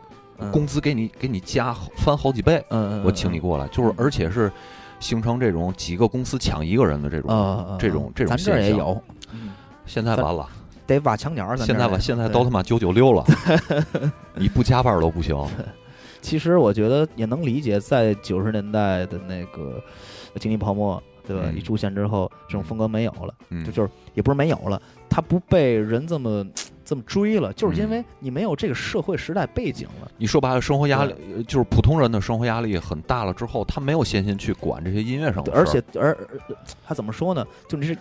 [0.50, 4.50] 工资给你给你加翻好几倍，嗯我请你过来，就是而且是。
[5.04, 8.98] 形成这种几个公司抢一个人的这种这种这种现象，咱这也有。
[9.84, 10.48] 现在完了，
[10.86, 11.54] 得挖墙角。
[11.56, 13.22] 现在吧，现在都他妈九九六了，
[14.34, 15.36] 你不加班都不行。
[16.22, 19.78] 其实我觉得也能理解，在九十年代的那个
[20.40, 21.52] 经济泡沫，对吧？
[21.54, 24.80] 一出现之后，这种风格没有了，就就是也不是没有了，
[25.10, 26.42] 它不被人这么。
[26.84, 30.10] 这么追了，就是因为你没有这个社会时代背景了。
[30.16, 31.14] 你说白了，生活压力
[31.46, 36.16] 就是普通人的生活压力很大了之后，他没有闲心去管这些音乐上的而且，而
[36.84, 37.44] 他怎么说呢？
[37.68, 37.96] 就你是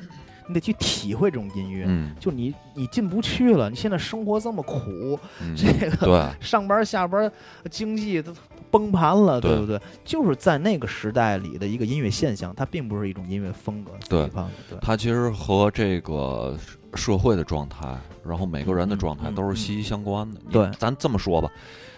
[0.47, 1.85] 你得去体会这种音乐。
[1.87, 3.69] 嗯，就你你进不去了。
[3.69, 5.17] 你现在生活这么苦，
[5.55, 7.31] 这个上班下班，
[7.71, 8.33] 经济都
[8.69, 9.79] 崩盘了，对不对？
[10.03, 13.91] 就是在那个时代里的一个音乐现象，它并不是一种音乐风格。
[14.09, 14.29] 对，
[14.69, 16.57] 对，它其实和这个
[16.95, 17.87] 社会的状态。
[18.25, 20.39] 然后每个人的状态都是息息相关的。
[20.49, 21.51] 对，咱这么说吧，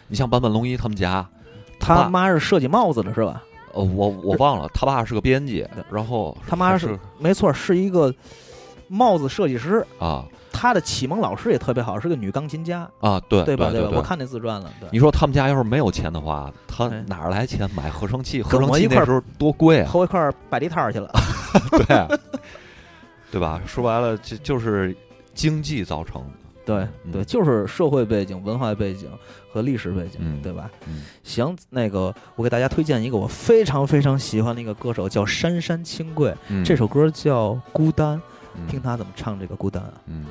[0.08, 1.24] 你像坂本龙一他们家，
[1.80, 3.44] 他妈是设计帽子的，是吧？
[3.74, 8.12] 呃，我我忘了，他爸是个编辑，然后他妈是没错，是一个
[8.88, 10.26] 帽子设计师啊。
[10.58, 13.70] 他的启蒙老师也特别好，是个女钢琴家啊，对对吧？
[13.70, 13.92] 对吧？
[13.94, 14.72] 我看那自传了。
[14.90, 18.42] 你说他们家要是没有钱的话，他哪来钱买合成器？
[18.42, 19.90] 合成器那时候多贵啊！
[19.92, 21.12] 头一块摆地摊去了，
[21.86, 22.20] 对
[23.36, 23.62] 对吧？
[23.68, 24.96] 说白了，就就是
[25.34, 26.30] 经济造成的。
[26.66, 29.10] 对对，就是社会背景、文化背景
[29.52, 30.72] 和历史背景，对吧？
[31.22, 36.34] 行，那个我给大家推荐一个我非常非常喜欢的一个歌手，叫杉杉清贵。
[36.64, 38.18] 这首歌叫《孤单》，
[38.72, 39.94] 听他怎么唱这个《孤单》啊。
[40.06, 40.26] 嗯。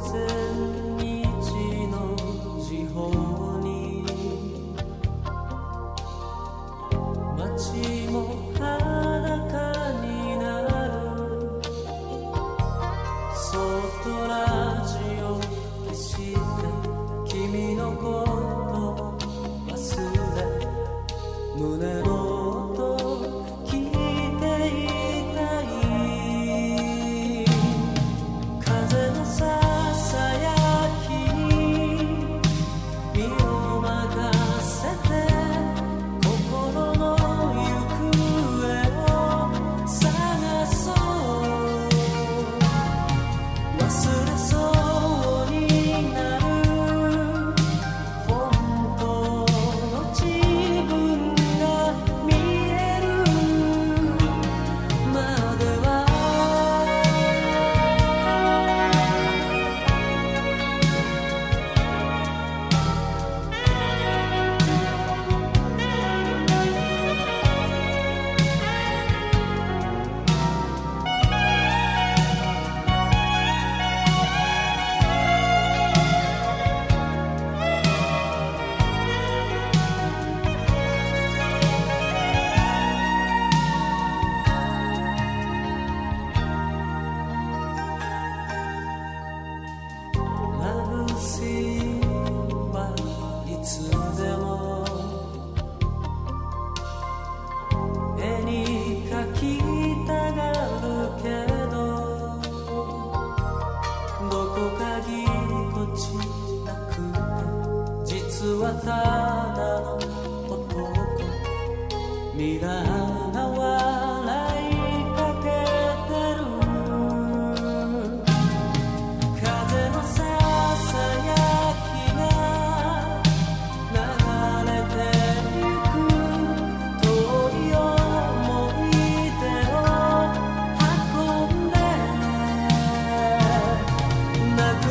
[0.00, 0.81] 見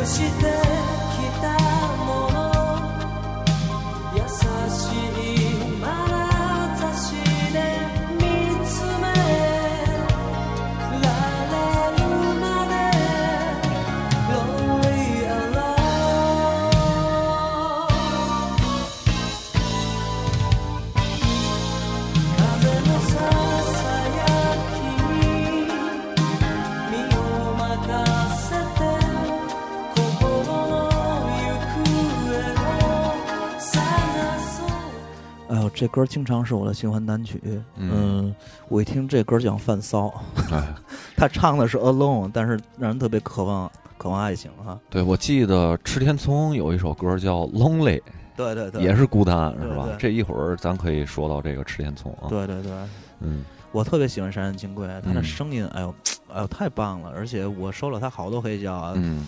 [0.04, 0.71] te.
[35.82, 37.42] 这歌经常是我的循环单曲。
[37.76, 38.36] 嗯，
[38.70, 40.14] 我一听这歌就想犯骚。
[41.18, 44.80] 他唱的是 Alone，但是让人特别渴望渴望爱情哈。
[44.92, 48.00] 对，我记得池田聪有一首歌叫 Lonely，
[48.38, 49.88] 对对对，也是孤单是吧？
[49.98, 52.30] 这一会儿咱可以说到这个池田聪啊。
[52.30, 52.72] 对对对，
[53.22, 55.96] 嗯，我特别喜欢山山金贵，他的声音，哎呦
[56.32, 58.94] 哎呦太棒了，而且我收了他好多黑胶啊。
[58.98, 59.26] 嗯。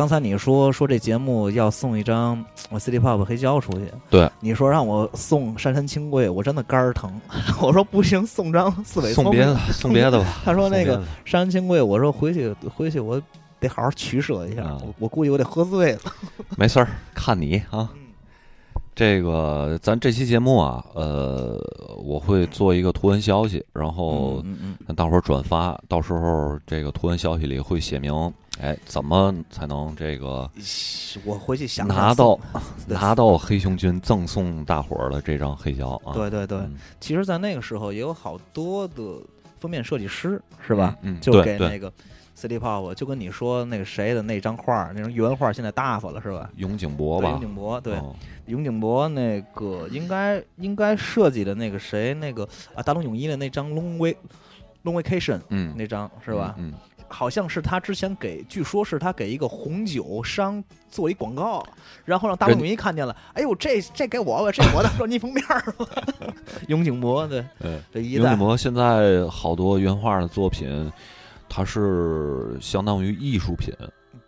[0.00, 7.20] 刚才你说说这节目要送一张我 City Pop 黑胶出去，对，你说让我送山山清贵，我真的肝儿疼。
[7.60, 10.24] 我说不行，送张四尾送别的，送别的吧。
[10.42, 10.94] 他说那个
[11.26, 13.20] 山山清贵，我说回去回去我
[13.60, 16.00] 得好好取舍一下，我估计我得喝醉了。
[16.56, 17.90] 没事儿，看你啊。
[19.00, 21.58] 这个咱这期节目啊，呃，
[22.04, 24.44] 我会做一个图文消息，然后
[24.86, 28.12] 让大伙儿转发，到时候这个图文消息里会写明。
[28.60, 30.50] 哎，怎么才能这个？
[31.24, 32.38] 我回去想拿到
[32.86, 36.12] 拿到黑熊军赠送大伙儿的这张黑胶啊！
[36.12, 36.60] 对对对，
[37.00, 39.02] 其实，在那个时候也有好多的
[39.58, 40.94] 封面设计师，是吧？
[41.00, 41.90] 嗯，就给那个
[42.40, 46.48] City Pop，就跟你说那个谁的那张画，那张原画现在大发了，是吧？
[46.56, 47.30] 永井博吧？
[47.30, 48.00] 永井博，对，
[48.46, 54.16] 永井博那个应该应该设计的那个谁，那个啊，大龙泳衣的那张 Long Way
[54.84, 56.54] Long Vacation，嗯，那张是吧？
[56.58, 56.72] 嗯。
[57.12, 61.60] 好像是他之前给，据说是他给一个红酒商做一广告，
[62.04, 65.74] 然后让大众一看见了，哎呦，这这给我吧，这我的 专辑封面儿。
[66.68, 67.44] 永井博对，
[67.92, 70.68] 这一永井博现在好多原画的作品，
[71.50, 73.74] 它是相当于艺术品，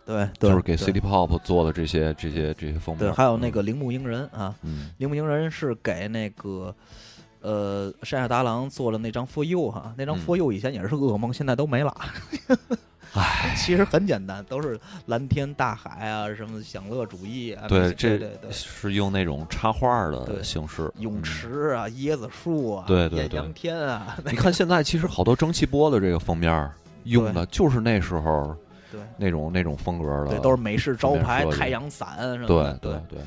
[0.05, 2.99] 对，就是给 City Pop 做的这些这些这些封面。
[2.99, 4.53] 对，还有那个铃木英人啊，
[4.97, 6.75] 铃木英人是给那个。
[7.45, 11.93] 呃，山下达郎做了那张 For You 哈，那张 For You 以前也是噩梦，现在都没了。
[13.11, 17.67] 唉， 其实很简单，都是蓝天大海啊，什么享乐主义啊。
[17.67, 18.17] 对，这
[18.49, 20.89] 是用那种插画的形式。
[20.99, 24.17] 泳池啊，椰子树啊，对对对，阳天啊。
[24.23, 26.49] 你看现在其实好多蒸汽波的这个封面
[27.03, 28.55] 用的就是那时候
[28.91, 32.77] 对那种那种风格的，对，都是美式招牌、太阳伞什么的。
[32.79, 33.19] 对对对。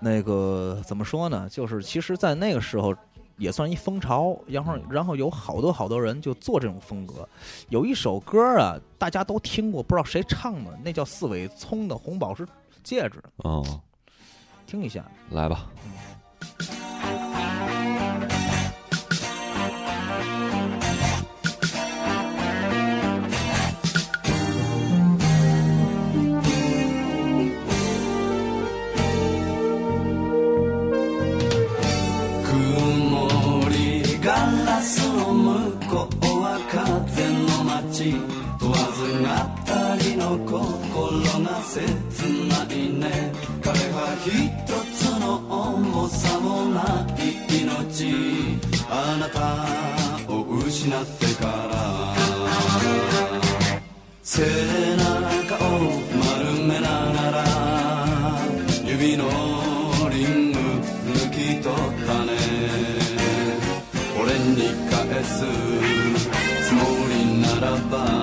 [0.00, 1.48] 那个怎么说呢？
[1.50, 2.94] 就是其实，在那个时候
[3.36, 7.28] 也算一风潮，然后然后有好多好多人就做这种风格。
[7.68, 12.46] 有一首歌啊，大家都听过，不知道谁唱的，那叫四尾聪的《红宝石
[12.84, 13.18] 戒指》。
[13.38, 13.80] 哦，
[14.66, 15.66] 听一下，来吧。
[15.76, 16.07] 問
[42.18, 44.28] 切ないね彼は一
[44.92, 46.80] つの重さもな
[47.16, 48.10] い命
[48.90, 50.34] あなたを
[50.66, 51.78] 失ってから。
[54.22, 54.42] 背
[54.96, 57.44] 中を丸めながら
[58.84, 59.24] 指の
[60.10, 62.30] リング抜き取ったね。
[64.20, 64.56] 俺に
[64.90, 65.44] 返す
[66.66, 68.17] つもりならば。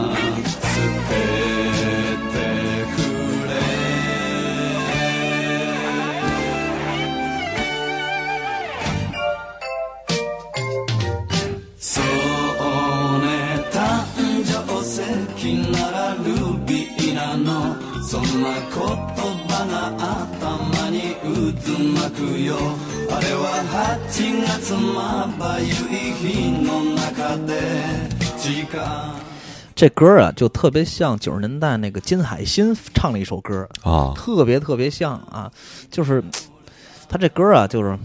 [18.94, 18.94] 言
[19.48, 21.26] 葉が頭に渦
[22.00, 22.54] 巻くよ
[23.10, 23.44] あれは
[24.08, 27.50] 8月まばゆい日の中で
[28.38, 29.14] 時間
[29.74, 35.50] 这歌啊，就特别像九十年代那个金海心唱的一首歌啊，特别特别像啊，
[35.90, 36.22] 就是
[37.08, 37.98] 他这歌啊，就是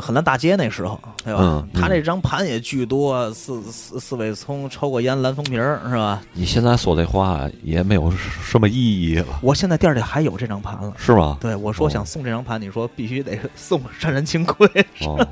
[0.00, 1.66] 横兰大街那时候，对吧？
[1.74, 6.22] 他这张盘也巨多，四四四尾葱抽过烟，蓝封皮儿，是吧？
[6.32, 9.26] 你现在说这话也没有什么意义了。
[9.42, 11.38] 我现在店里还有这张盘了，是吗？
[11.40, 14.68] 对，我说想送这张盘，你说必须得送山人情馈。
[15.00, 15.26] 哦，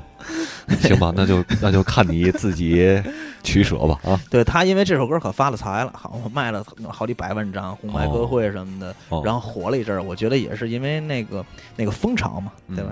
[0.81, 3.01] 行吧，那就那就看你自己
[3.43, 3.99] 取舍吧。
[4.03, 10.01] 啊， 对他，因为这首歌可发了财了，好卖了好几百万张，红白歌会什么的，然后火了一阵儿。
[10.03, 11.45] 我觉得也是因为那个
[11.75, 12.91] 那个风潮嘛，对吧？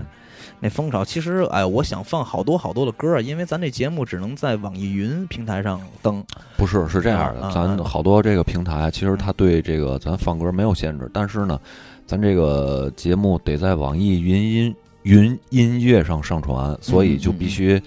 [0.63, 6.23] 那风潮其实，哎，我想放好多好多的歌，因为咱这节目只能在网易云平台上登。
[6.55, 11.59] 不是，是这样的，咱好多这个平台，其实它对这个咱放歌没有限制，但是呢，
[12.07, 17.81] 咱这个节目得在网易云音云音乐上上传，所以就必须，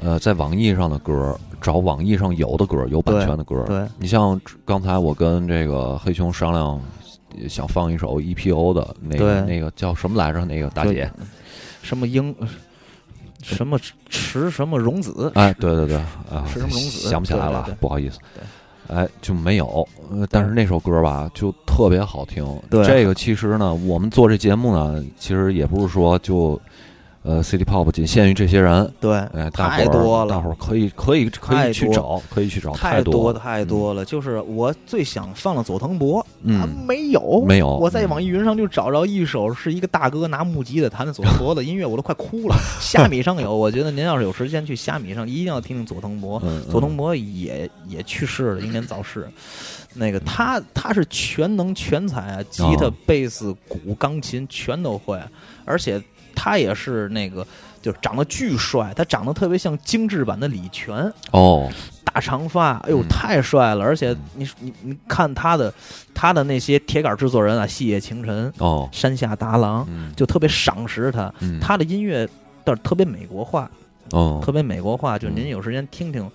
[0.00, 3.62] 呃，在网易上的歌找网易上有的歌，有版权的歌。
[3.66, 6.80] 对，你像刚才我跟这个黑熊商量，
[7.46, 10.42] 想放一首 EPO 的那个那个叫什么来着？
[10.46, 11.10] 那个大姐。
[11.88, 12.34] 什么英，
[13.42, 13.80] 什么
[14.10, 15.32] 池什么荣子？
[15.34, 15.96] 哎，对对对，
[16.30, 17.08] 啊，池什么荣子？
[17.08, 18.18] 想不起来了，不好意思。
[18.88, 19.88] 哎，就没有。
[20.30, 22.44] 但是那首歌吧，就特别好听。
[22.68, 26.60] 对这个其实呢，我们做这节目呢，其实也不是说就。
[27.28, 34.02] 呃，City Pop 仅限于这些人，对，哎，太多了，大伙儿可以可以可以去找，可以去找，太多太多了。
[34.02, 37.76] 就是我最想放的佐藤博，嗯，没有，没有。
[37.76, 42.56] 我在网易云上就找着一首，是一个大哥拿木吉的弹的佐 藤博的音乐，我都快哭了。
[42.80, 46.42] 虾米上有，我觉得您要是有时间去虾米上，一定要听听佐藤博。
[46.70, 49.28] 佐藤博也也去世了，英年早逝。
[49.92, 55.20] 那个他他是全能全才啊，吉他、贝斯、鼓、钢琴全都会，
[55.66, 56.02] 而且。
[56.38, 57.44] 他也是那个，
[57.82, 61.12] 就是长得巨帅，他长得特别像精致版的李泉。
[61.32, 61.68] 哦，
[62.04, 63.84] 大长发，哎呦，太帅了！
[63.84, 65.74] 而且你你你看他的
[66.14, 69.84] 他的那些铁杆制作人啊，细野晴臣哦，山下达郎
[70.14, 72.26] 就特别赏识他，他的音乐
[72.64, 73.68] 倒是特别美国化
[74.12, 76.28] 哦，特别美国化，就您有时间听听。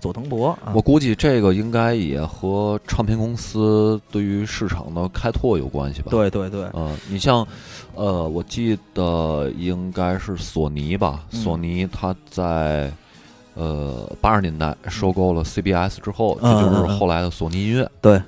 [0.00, 6.08] 佐藤博，我估计这个应该也和唱片公司对于市场的开拓有关系吧？
[6.10, 7.46] 对对对，嗯，你像，
[7.94, 11.24] 呃，我记得应该是索尼吧？
[11.30, 12.90] 索尼它在
[13.54, 17.88] 呃八十年代收购了 CBS 之后，这就是后来的索尼音乐。
[18.00, 18.20] 对，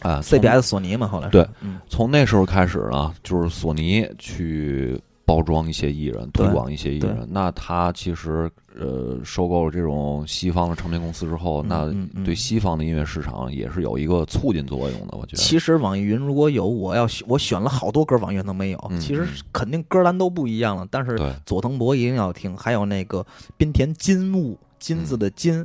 [0.00, 1.46] 啊，CBS 索尼嘛，后来对，
[1.88, 7.26] 从那时候开始呢，就是索尼去包装一些艺人，推广一些艺人。
[7.30, 8.50] 那他其实。
[8.76, 11.94] 呃，收购了这种西方的唱片公司之后，那
[12.24, 15.16] 对西方的音乐市场也是有一个促进作用的。
[15.16, 18.92] 我觉得，其实网易云如果有，我要我选了好多歌，网易云都没有。
[18.98, 21.16] 其实肯定歌单都不一样了，但是
[21.46, 23.24] 佐藤博一定要听，还有那个
[23.56, 25.64] 滨田金木，金子的金，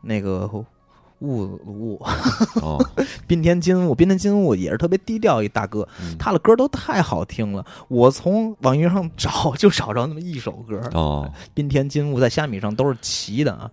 [0.00, 0.50] 那个。
[1.20, 2.00] 雾雾，
[3.26, 5.88] 滨田 金悟，滨田金悟也是特别低调一大哥，
[6.18, 7.64] 他的歌都太好听了。
[7.88, 10.80] 我从网易云上找就找着那么一首歌。
[10.92, 13.70] 哦，滨田金悟在虾米上都是齐的啊。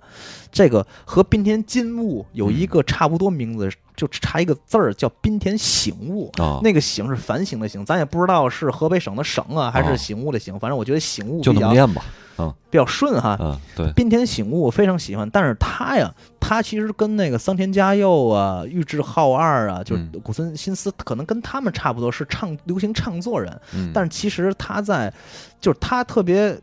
[0.54, 6.32] 这个和滨田金悟有一个差不多名字，就差一个字儿叫滨田醒悟。
[6.62, 10.58] 那个醒是反省的醒，咱也不知道是河北省的省啊，还是醒悟的醒。
[10.60, 12.06] 反正我觉得醒悟就那么念吧。
[12.38, 13.38] 嗯，比较顺哈。
[13.40, 13.92] 嗯，对。
[13.94, 23.60] 滨田醒悟我非常喜欢，但是他呀，他其实跟那个桑田佳佑啊、玉置浩二啊，就是古村新司，可能跟他们差不多，是唱流行唱作人。
[23.76, 23.92] 嗯。
[23.94, 25.14] 但是其实他在，
[25.62, 26.60] 就是他特别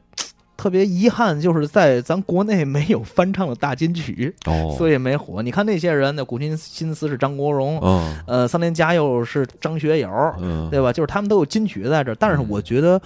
[0.61, 5.40] 特别遗憾，就是在咱国内没有翻唱的大金曲，哦， 所以没火。
[5.40, 10.92] 你看那些人，那古琴新思是张国荣，嗯，呃，桑田佳佑是张学友，嗯，对吧？
[10.92, 13.00] 就是他们都有金曲在这儿，但是我觉得。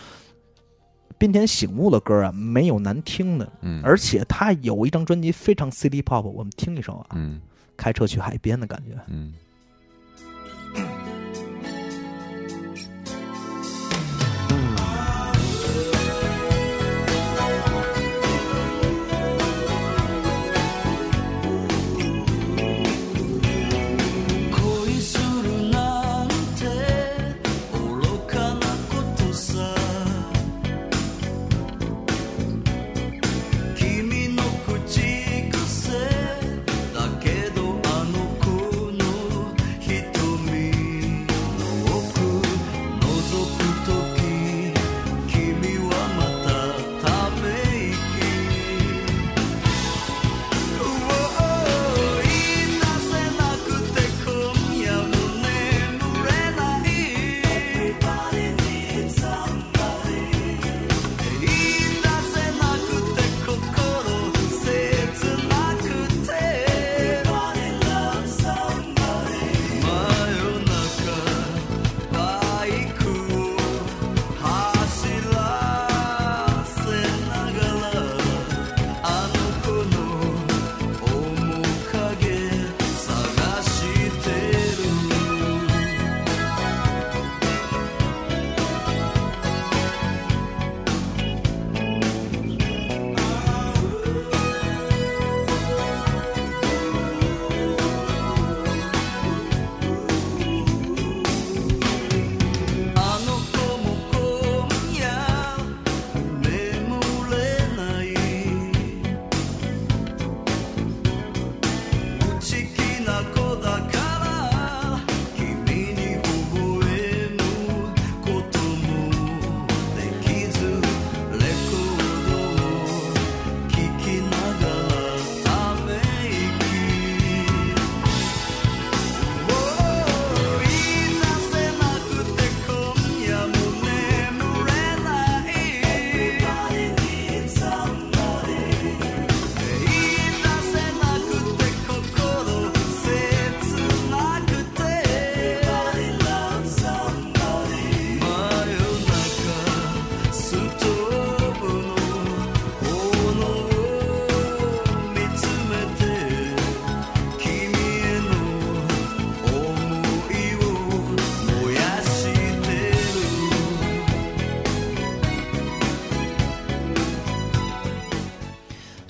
[1.17, 7.41] 滨田醒悟的歌啊，没有难听的，嗯，而且他有一张专辑非常 City Pop，我们听一首啊，嗯，
[7.77, 9.33] 开车去海边的感觉，嗯。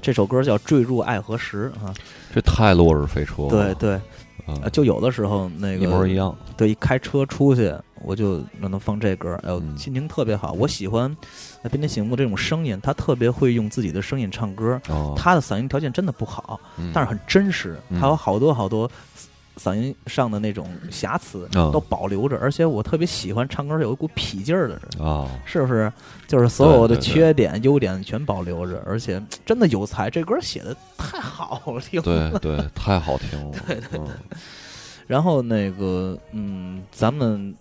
[0.04, 1.94] 这首歌叫《坠入爱河时》啊，
[2.30, 3.48] 这太落日飞车了。
[3.48, 6.36] 对对，就有的时候那个一模一样。
[6.58, 10.52] 对，一开车出去，我就让他放这歌，哎呦，心情特别好。
[10.52, 11.08] 我喜欢
[11.70, 14.78] 冰天醒目这种声音，他特别会用自己的声音唱歌。
[15.16, 16.60] 他的嗓音条件真的不好，
[16.92, 18.90] 但是很真实，他有好多好多。
[19.56, 25.92] 嗓音上的那种瑕疵都保留着，而且我特别喜欢唱歌有一股痞劲儿的人啊，是不是？
[26.26, 30.10] 就是所有的缺点、优点全保留着，而且真的有才。
[30.10, 33.58] 这歌写的太好听，对对，太好听了。
[33.66, 34.00] 对对。
[35.06, 37.54] 然后那个，嗯，咱们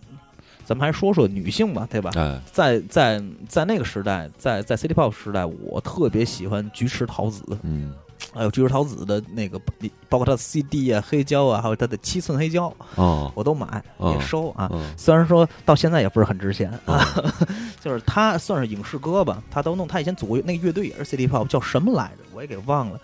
[0.63, 2.11] 咱们还说说女性吧，对吧？
[2.51, 7.43] 在在在那个时代，在在 City Pop 时代，我特别喜欢菊池桃子。
[7.63, 7.93] 嗯。
[8.31, 9.59] 还有菊石桃子的那个，
[10.07, 14.71] 包括他的 CD 啊、黑胶啊，还有他的七寸黑胶，哦我都买也收啊。
[14.97, 17.05] 虽然说到现在也不是很值钱啊，
[17.81, 19.87] 就是他算是影视歌吧，他都弄。
[19.87, 22.23] 他以前组过那个乐队也是 CD pop，叫什么来着？
[22.33, 22.99] 我也给忘了。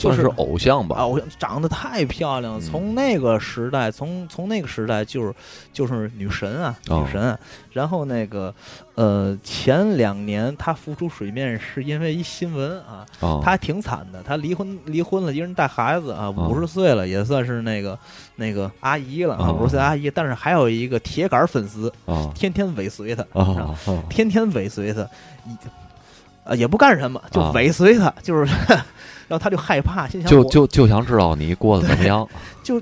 [0.00, 2.60] 算是偶像吧，偶像长得太漂亮了。
[2.60, 5.34] 从那个时代，从从那个时代就是
[5.72, 7.38] 就是女神啊，女神。
[7.72, 8.52] 然后那个
[8.96, 14.22] 呃，前两年她浮出水面是因为一新闻啊，她还挺惨的。
[14.24, 17.96] 她离婚离婚了，一个人带孩子啊，五十岁了，也算是那个
[18.34, 20.10] 那个阿姨了啊，五十岁阿姨。
[20.10, 21.92] 但是还有一个铁杆粉丝，
[22.34, 23.24] 天天尾随她，
[24.08, 25.08] 天天尾随她，
[26.42, 28.52] 啊，也不干什么，就尾随她，就是。
[29.30, 32.28] 然后他就害怕，心想就就就想知道你过得怎么样，
[32.64, 32.80] 就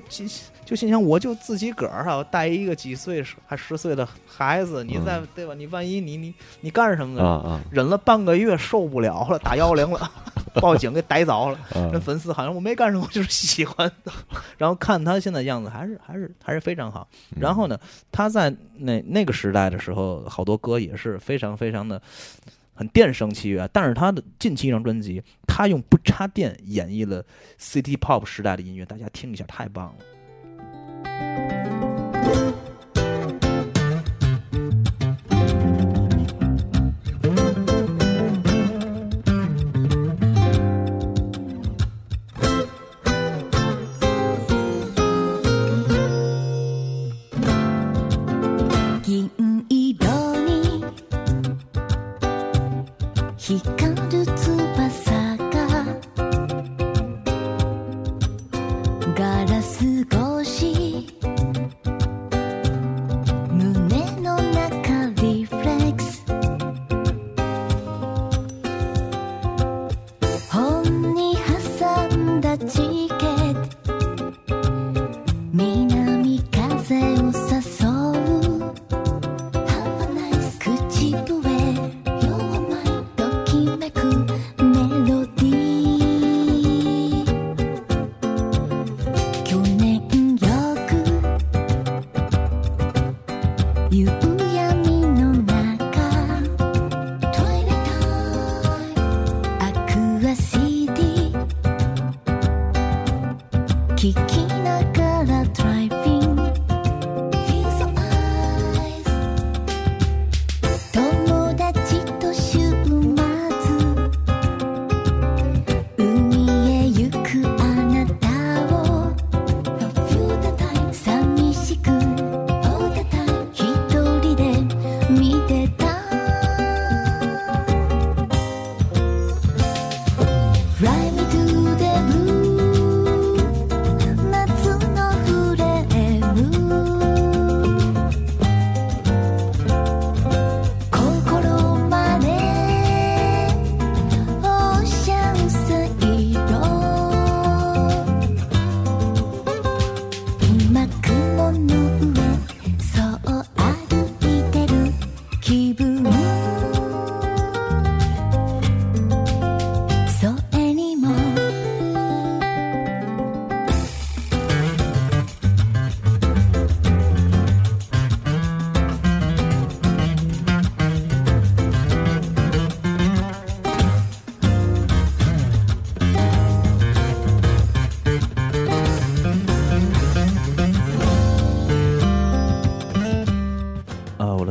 [0.64, 5.52] 就心想我就自己个儿哈，带一个几岁还十岁的孩子，你再对吧？
[5.52, 7.60] 你万一你你你干什么呢？
[7.70, 10.10] 忍了半个月受不了了，打幺幺零了，
[10.60, 11.58] 报警给逮着了。
[11.92, 13.90] 那粉丝好像我没干什么，就是喜欢。
[14.56, 17.06] 然后看他现在样子，还是还是还是非常好。
[17.38, 17.78] 然后呢，
[18.10, 22.00] 他在那那个时代的时候，好多歌也是非常非常的。
[22.78, 27.24] 很电声器乐，但是他的近期一张专辑，他用不插电演绎了
[27.58, 31.67] City Pop 时代的音乐，大家听一下，太棒了。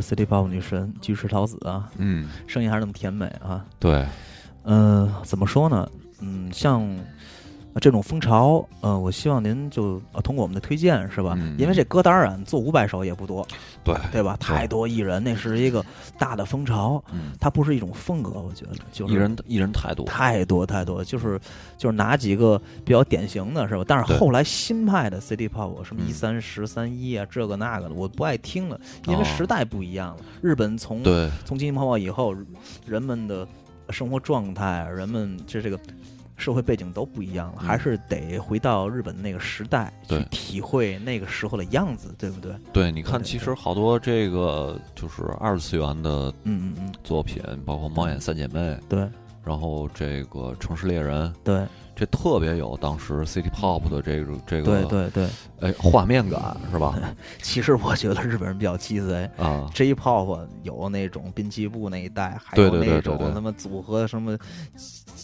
[0.08, 3.66] City Pop 女神菊池桃子啊，嗯，声音还是那么甜美啊。
[3.80, 4.06] 对，
[4.64, 5.90] 嗯，怎么说呢？
[6.22, 6.82] 嗯，像
[7.80, 11.38] 这种风潮，嗯，我希望您就通过我们的推荐，是吧？
[11.58, 13.46] 因为这歌单啊，做五百首也不多，
[13.84, 14.36] 对对吧？
[14.40, 15.86] 太多艺人，那是一个
[16.18, 17.04] 大的风潮，
[17.40, 21.40] 它不是一种风格，我觉得，就艺人艺人太多太多太多，就是
[21.78, 23.84] 就是哪几个比较典型的是吧？
[23.88, 30.24] 但是后来新派的 City Pop，什么一三十三一啊，这个那个的，我不爱听了，因为时代不一样了。
[30.42, 31.04] 日本从
[31.46, 32.36] 从金金泡泡以后，
[32.86, 33.48] 人们的
[33.90, 35.80] 生活状态，人们这这个。
[36.38, 42.54] 社会背景都不一样了，还是得回到日本那个时代去体会那个时候的样子，对不对？
[42.72, 49.10] 对，你看，其实好多这个就是二次元的，嗯嗯嗯，作品，包括《猫眼三姐妹》，对，
[49.44, 51.66] 然后这个《城市猎人》，对。
[52.00, 55.28] 这特别有当时 City Pop 的这个这个对对对，
[55.62, 56.96] 哎，画面感是吧？
[57.42, 64.38] 其实我觉得日本人比较鸡贼啊，J Pop 有那种滨崎步那一代，还有那种他妈组合什么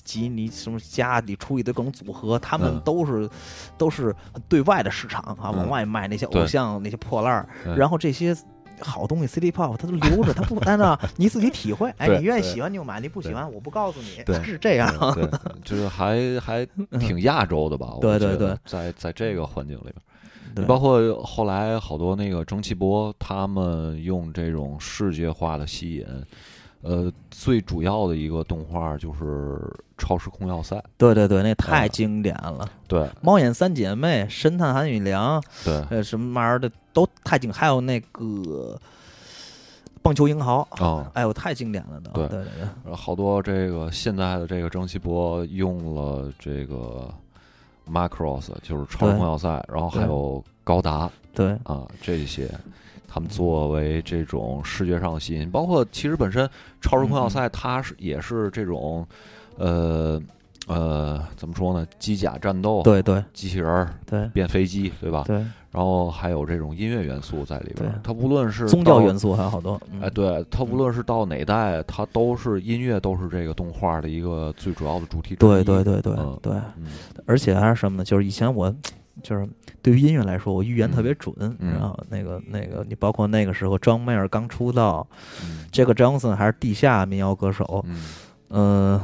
[0.04, 3.30] 吉尼什么家里出一堆各种组合，他们都是
[3.78, 4.16] 都是
[4.48, 8.36] 对外的市场啊，往外卖那些偶像那些破烂儿，然后这些。
[8.82, 11.94] 好东西，City Pop，它都留着，它不单着，你自己体会。
[11.98, 14.26] 哎，你愿意喜欢就买，你不喜欢我不告诉你。
[14.44, 14.92] 是这样，
[15.64, 16.66] 就是还还
[17.00, 17.94] 挺亚洲的吧？
[18.02, 19.96] 对对对，在在这个环境里边，
[20.56, 26.06] 你包括后来好多那个蒸汽波，他们用这种视觉化的吸引。
[26.84, 29.24] 呃，最主要的一个动画就是
[29.98, 30.76] 《超时空要塞》。
[30.98, 32.70] 对对对，那太经典了。
[32.90, 38.78] 对，猫眼三姐妹、神探韩雨良，对，呃，什么玩意儿的都太经，还有那个
[40.02, 42.12] 棒球英豪啊，哎呦，太经典了都。
[42.12, 42.44] 对对
[42.84, 47.10] 对，好多这个现在的这个蒸汽波用了这个
[47.90, 52.54] Macross，就是超时空要塞，然后还有高达，对啊，这些。
[53.14, 56.48] 他们作为这种视觉上的吸引，包括其实本身
[56.82, 59.06] 《超时空要塞》它是也是这种，
[59.58, 60.20] 呃
[60.66, 61.86] 呃，怎么说呢？
[62.00, 65.26] 机甲战斗，对对，机器人，对，变飞机，对吧？
[65.28, 65.36] 对。
[65.70, 68.02] 然后还有这种音乐元素在里边。
[68.04, 69.80] 它无论是宗教元素还有好多。
[70.02, 75.36] 哎，对，它无论是到哪代，它都是音乐，都是这个动画的一个最主要的主题。
[75.36, 76.54] 对对对对对。
[77.28, 78.04] 而且还是什么呢？
[78.04, 78.74] 就是以前我。
[79.22, 79.48] 就是
[79.84, 81.36] 对于音乐来说，我预言特别准。
[81.60, 85.06] 然后那个那个，你包括那个时候，庄梅尔刚出道，
[85.72, 87.86] 这个 Johnson 还是地下民谣歌手。
[88.50, 89.00] 嗯，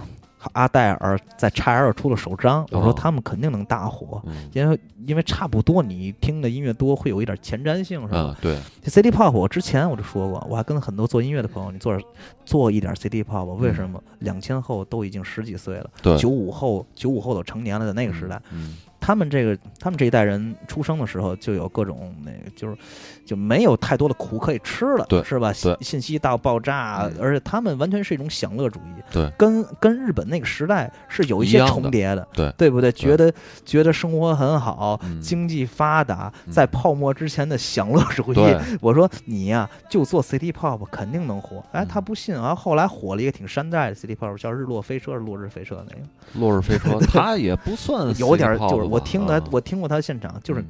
[0.53, 4.23] 阿黛尔在 XL 出了首张，我说他们肯定能大火，
[4.53, 8.37] 因为因为差不多，你听的音乐多，会有一点前瞻性，是吧？
[8.39, 8.57] 对。
[8.85, 11.99] City Pop，我之前我就说过，我还跟很多做音乐的朋友，你做
[12.45, 14.01] 做一点 City Pop，为什么？
[14.19, 18.41] 两千后都已经十几岁了，九五后九五后都成年了，在那个时代。
[18.99, 22.77] 他们这个，他们这一代人出生的时候就有各种那个，就是
[23.25, 25.51] 就没有太多的苦可以吃了，对，是吧？
[25.53, 32.91] 信信息大爆炸，而且他们完全是一种享乐主义，对，跟跟日本那个时代是有一些重叠的，对，对不对？
[32.91, 33.33] 觉得
[33.65, 38.55] 觉得生活很好，经济发达，在泡沫之前的享乐主义。
[38.81, 41.63] 我说你呀，就做 City Pop 肯定能火。
[41.71, 42.53] 哎，他不信啊。
[42.53, 46.01] 后来火了一个挺山寨的 City Pop，叫《日落飞车》是《落日飞车》那个。
[46.39, 48.99] 落日飞车， 他也不算有点就是我。
[48.99, 50.63] 听的我听过他现场，就是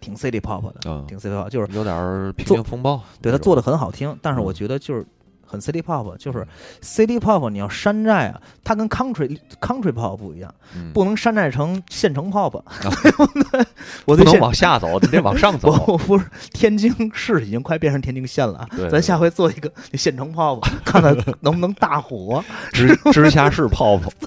[0.00, 3.02] 挺 City Pop 的，挺 City Pop，就是有点平行风暴。
[3.22, 5.06] 对他做的很好听，但是我觉得就是
[5.46, 6.46] 很 City Pop，就是
[6.82, 7.48] City Pop。
[7.48, 10.54] 你要山寨啊，它跟 Country Country Pop 不一样，
[10.92, 12.60] 不能山寨成县城 Pop。
[14.04, 15.96] 我不能往下走， 你得往上走。
[15.96, 22.44] 不是天津市已经快变成天津县了，咱下回做一个县城 Pop，看看能不能大火。
[22.72, 24.02] 直直辖市 Pop。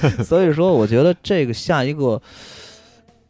[0.00, 2.22] 对，所以说我觉得这个下一个。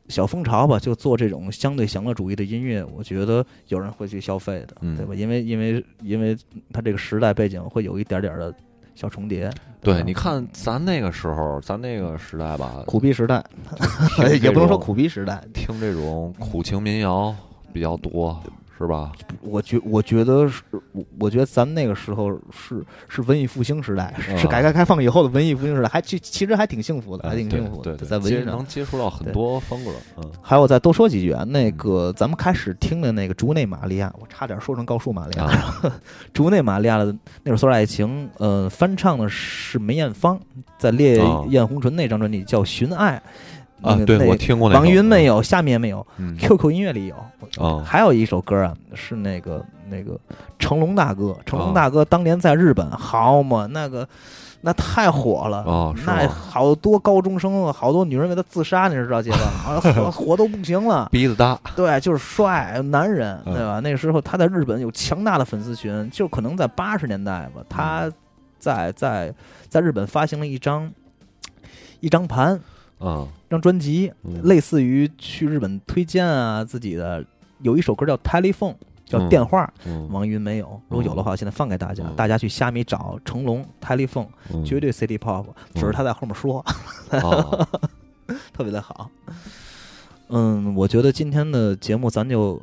[0.08, 5.14] 小风潮吧，就做这种相对享乐主义的音乐，我觉得有人会去消费的，对吧？
[5.14, 6.36] 因为因为因为
[6.72, 8.54] 它这个时代背景会有一点点的
[8.94, 9.50] 小重叠。
[9.82, 13.44] 对，你看咱那个时候，咱那个时代吧，苦逼时代，
[14.42, 17.34] 也不能说苦逼时代，听这种苦情民谣
[17.72, 18.40] 比较多。
[18.78, 19.10] 是吧？
[19.40, 20.62] 我觉我觉得是，
[20.92, 27.96] 我我觉得咱们那个时候是是文艺复兴时代，是改革开放以后的文艺复兴时代，还其其实还挺幸福的，还挺幸福的。
[27.96, 29.90] 在文艺上能接触到很多风格。
[30.18, 35.48] 嗯，还有再多说几句啊，那个咱们开始听的那个竹内玛利亚，我差点说成高树玛利亚。
[36.34, 40.38] 竹内玛利亚的那首《所有爱情》，呃，翻唱的是梅艳芳
[40.76, 41.18] 在《烈
[41.48, 43.16] 焰红唇》那张专辑叫《寻爱》。
[43.82, 46.04] 啊，对，我听过那网易云没有，下面没有
[46.38, 47.16] ，QQ 音乐里有。
[47.84, 50.18] 还有一首歌啊，是那个那个
[50.58, 54.06] 成龙大哥，成龙大哥当年在日本，好嘛，那个
[54.62, 59.80] 那太火了，那好多高中生，好多女人为他自杀，你知道吧？
[59.80, 63.78] 火火 都不行了，鼻子大，对，就是帅男人，对吧？
[63.80, 68.10] 那个时候他在日本有强大的粉丝群，就可能在八十年代吧，他
[68.58, 69.32] 在在
[69.68, 70.90] 在日本发行了一张
[72.00, 72.58] 一张盘。
[73.00, 77.24] 嗯，张专辑，类似于去日本推荐啊自己的，
[77.62, 78.72] 有一首歌叫《Telephone》，
[79.04, 79.72] 叫电话。
[80.10, 84.28] 网易云没有，如果有的话，现在放给大家，大家去虾米找成龙《Telephone》，
[84.64, 86.64] 绝对 City Pop，只是他在后面说，
[88.52, 89.10] 特别的好。
[90.28, 92.60] 嗯，我觉得今天的节目咱就。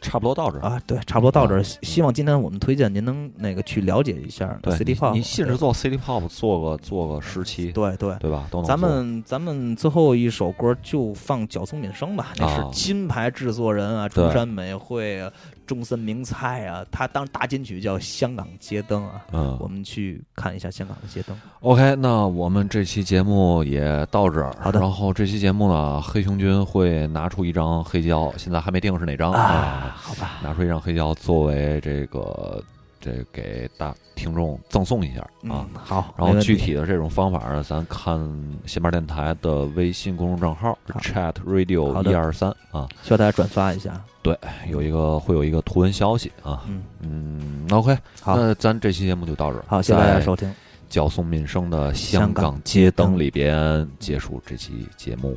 [0.00, 1.62] 差不多到这儿啊，对，差不多到这儿。
[1.62, 5.12] 希望今天我们推荐您能那个去了解一下 City Pop。
[5.12, 8.46] 你甚至做 City Pop 做个做个时期，对对对吧？
[8.50, 8.66] 都能。
[8.66, 15.30] 咱们咱们最后一首歌就放角松敏生吧，那是金牌制作人啊，中山美惠啊。
[15.68, 21.40] 中森明菜啊，他当大金曲叫《香港街灯》啊，嗯，我们去看一下香港的街灯。
[21.60, 24.52] OK，那我们这期节目也到这儿。
[24.58, 24.80] 好的。
[24.80, 29.94] 然后这期节目呢，黑熊君会拿出一张黑胶，现在还没定是哪张啊？
[29.94, 32.60] 好吧，拿出一张黑胶作为这个。
[33.00, 36.14] 这给大听众赠送一下啊，好。
[36.16, 38.18] 然后具体的这种方法呢，咱看
[38.66, 44.00] 新马电台的微信公众账号 Chat Radio 一二三啊，需要大家转发一下。
[44.22, 44.36] 对，
[44.68, 46.64] 有一个会有一个图文消息啊。
[46.68, 49.64] 嗯嗯，OK，好，那咱这期节目就到这儿。
[49.68, 50.52] 好，谢谢大家收听。
[50.88, 55.36] 叫宋民生的《香港街灯》里边结束这期节目。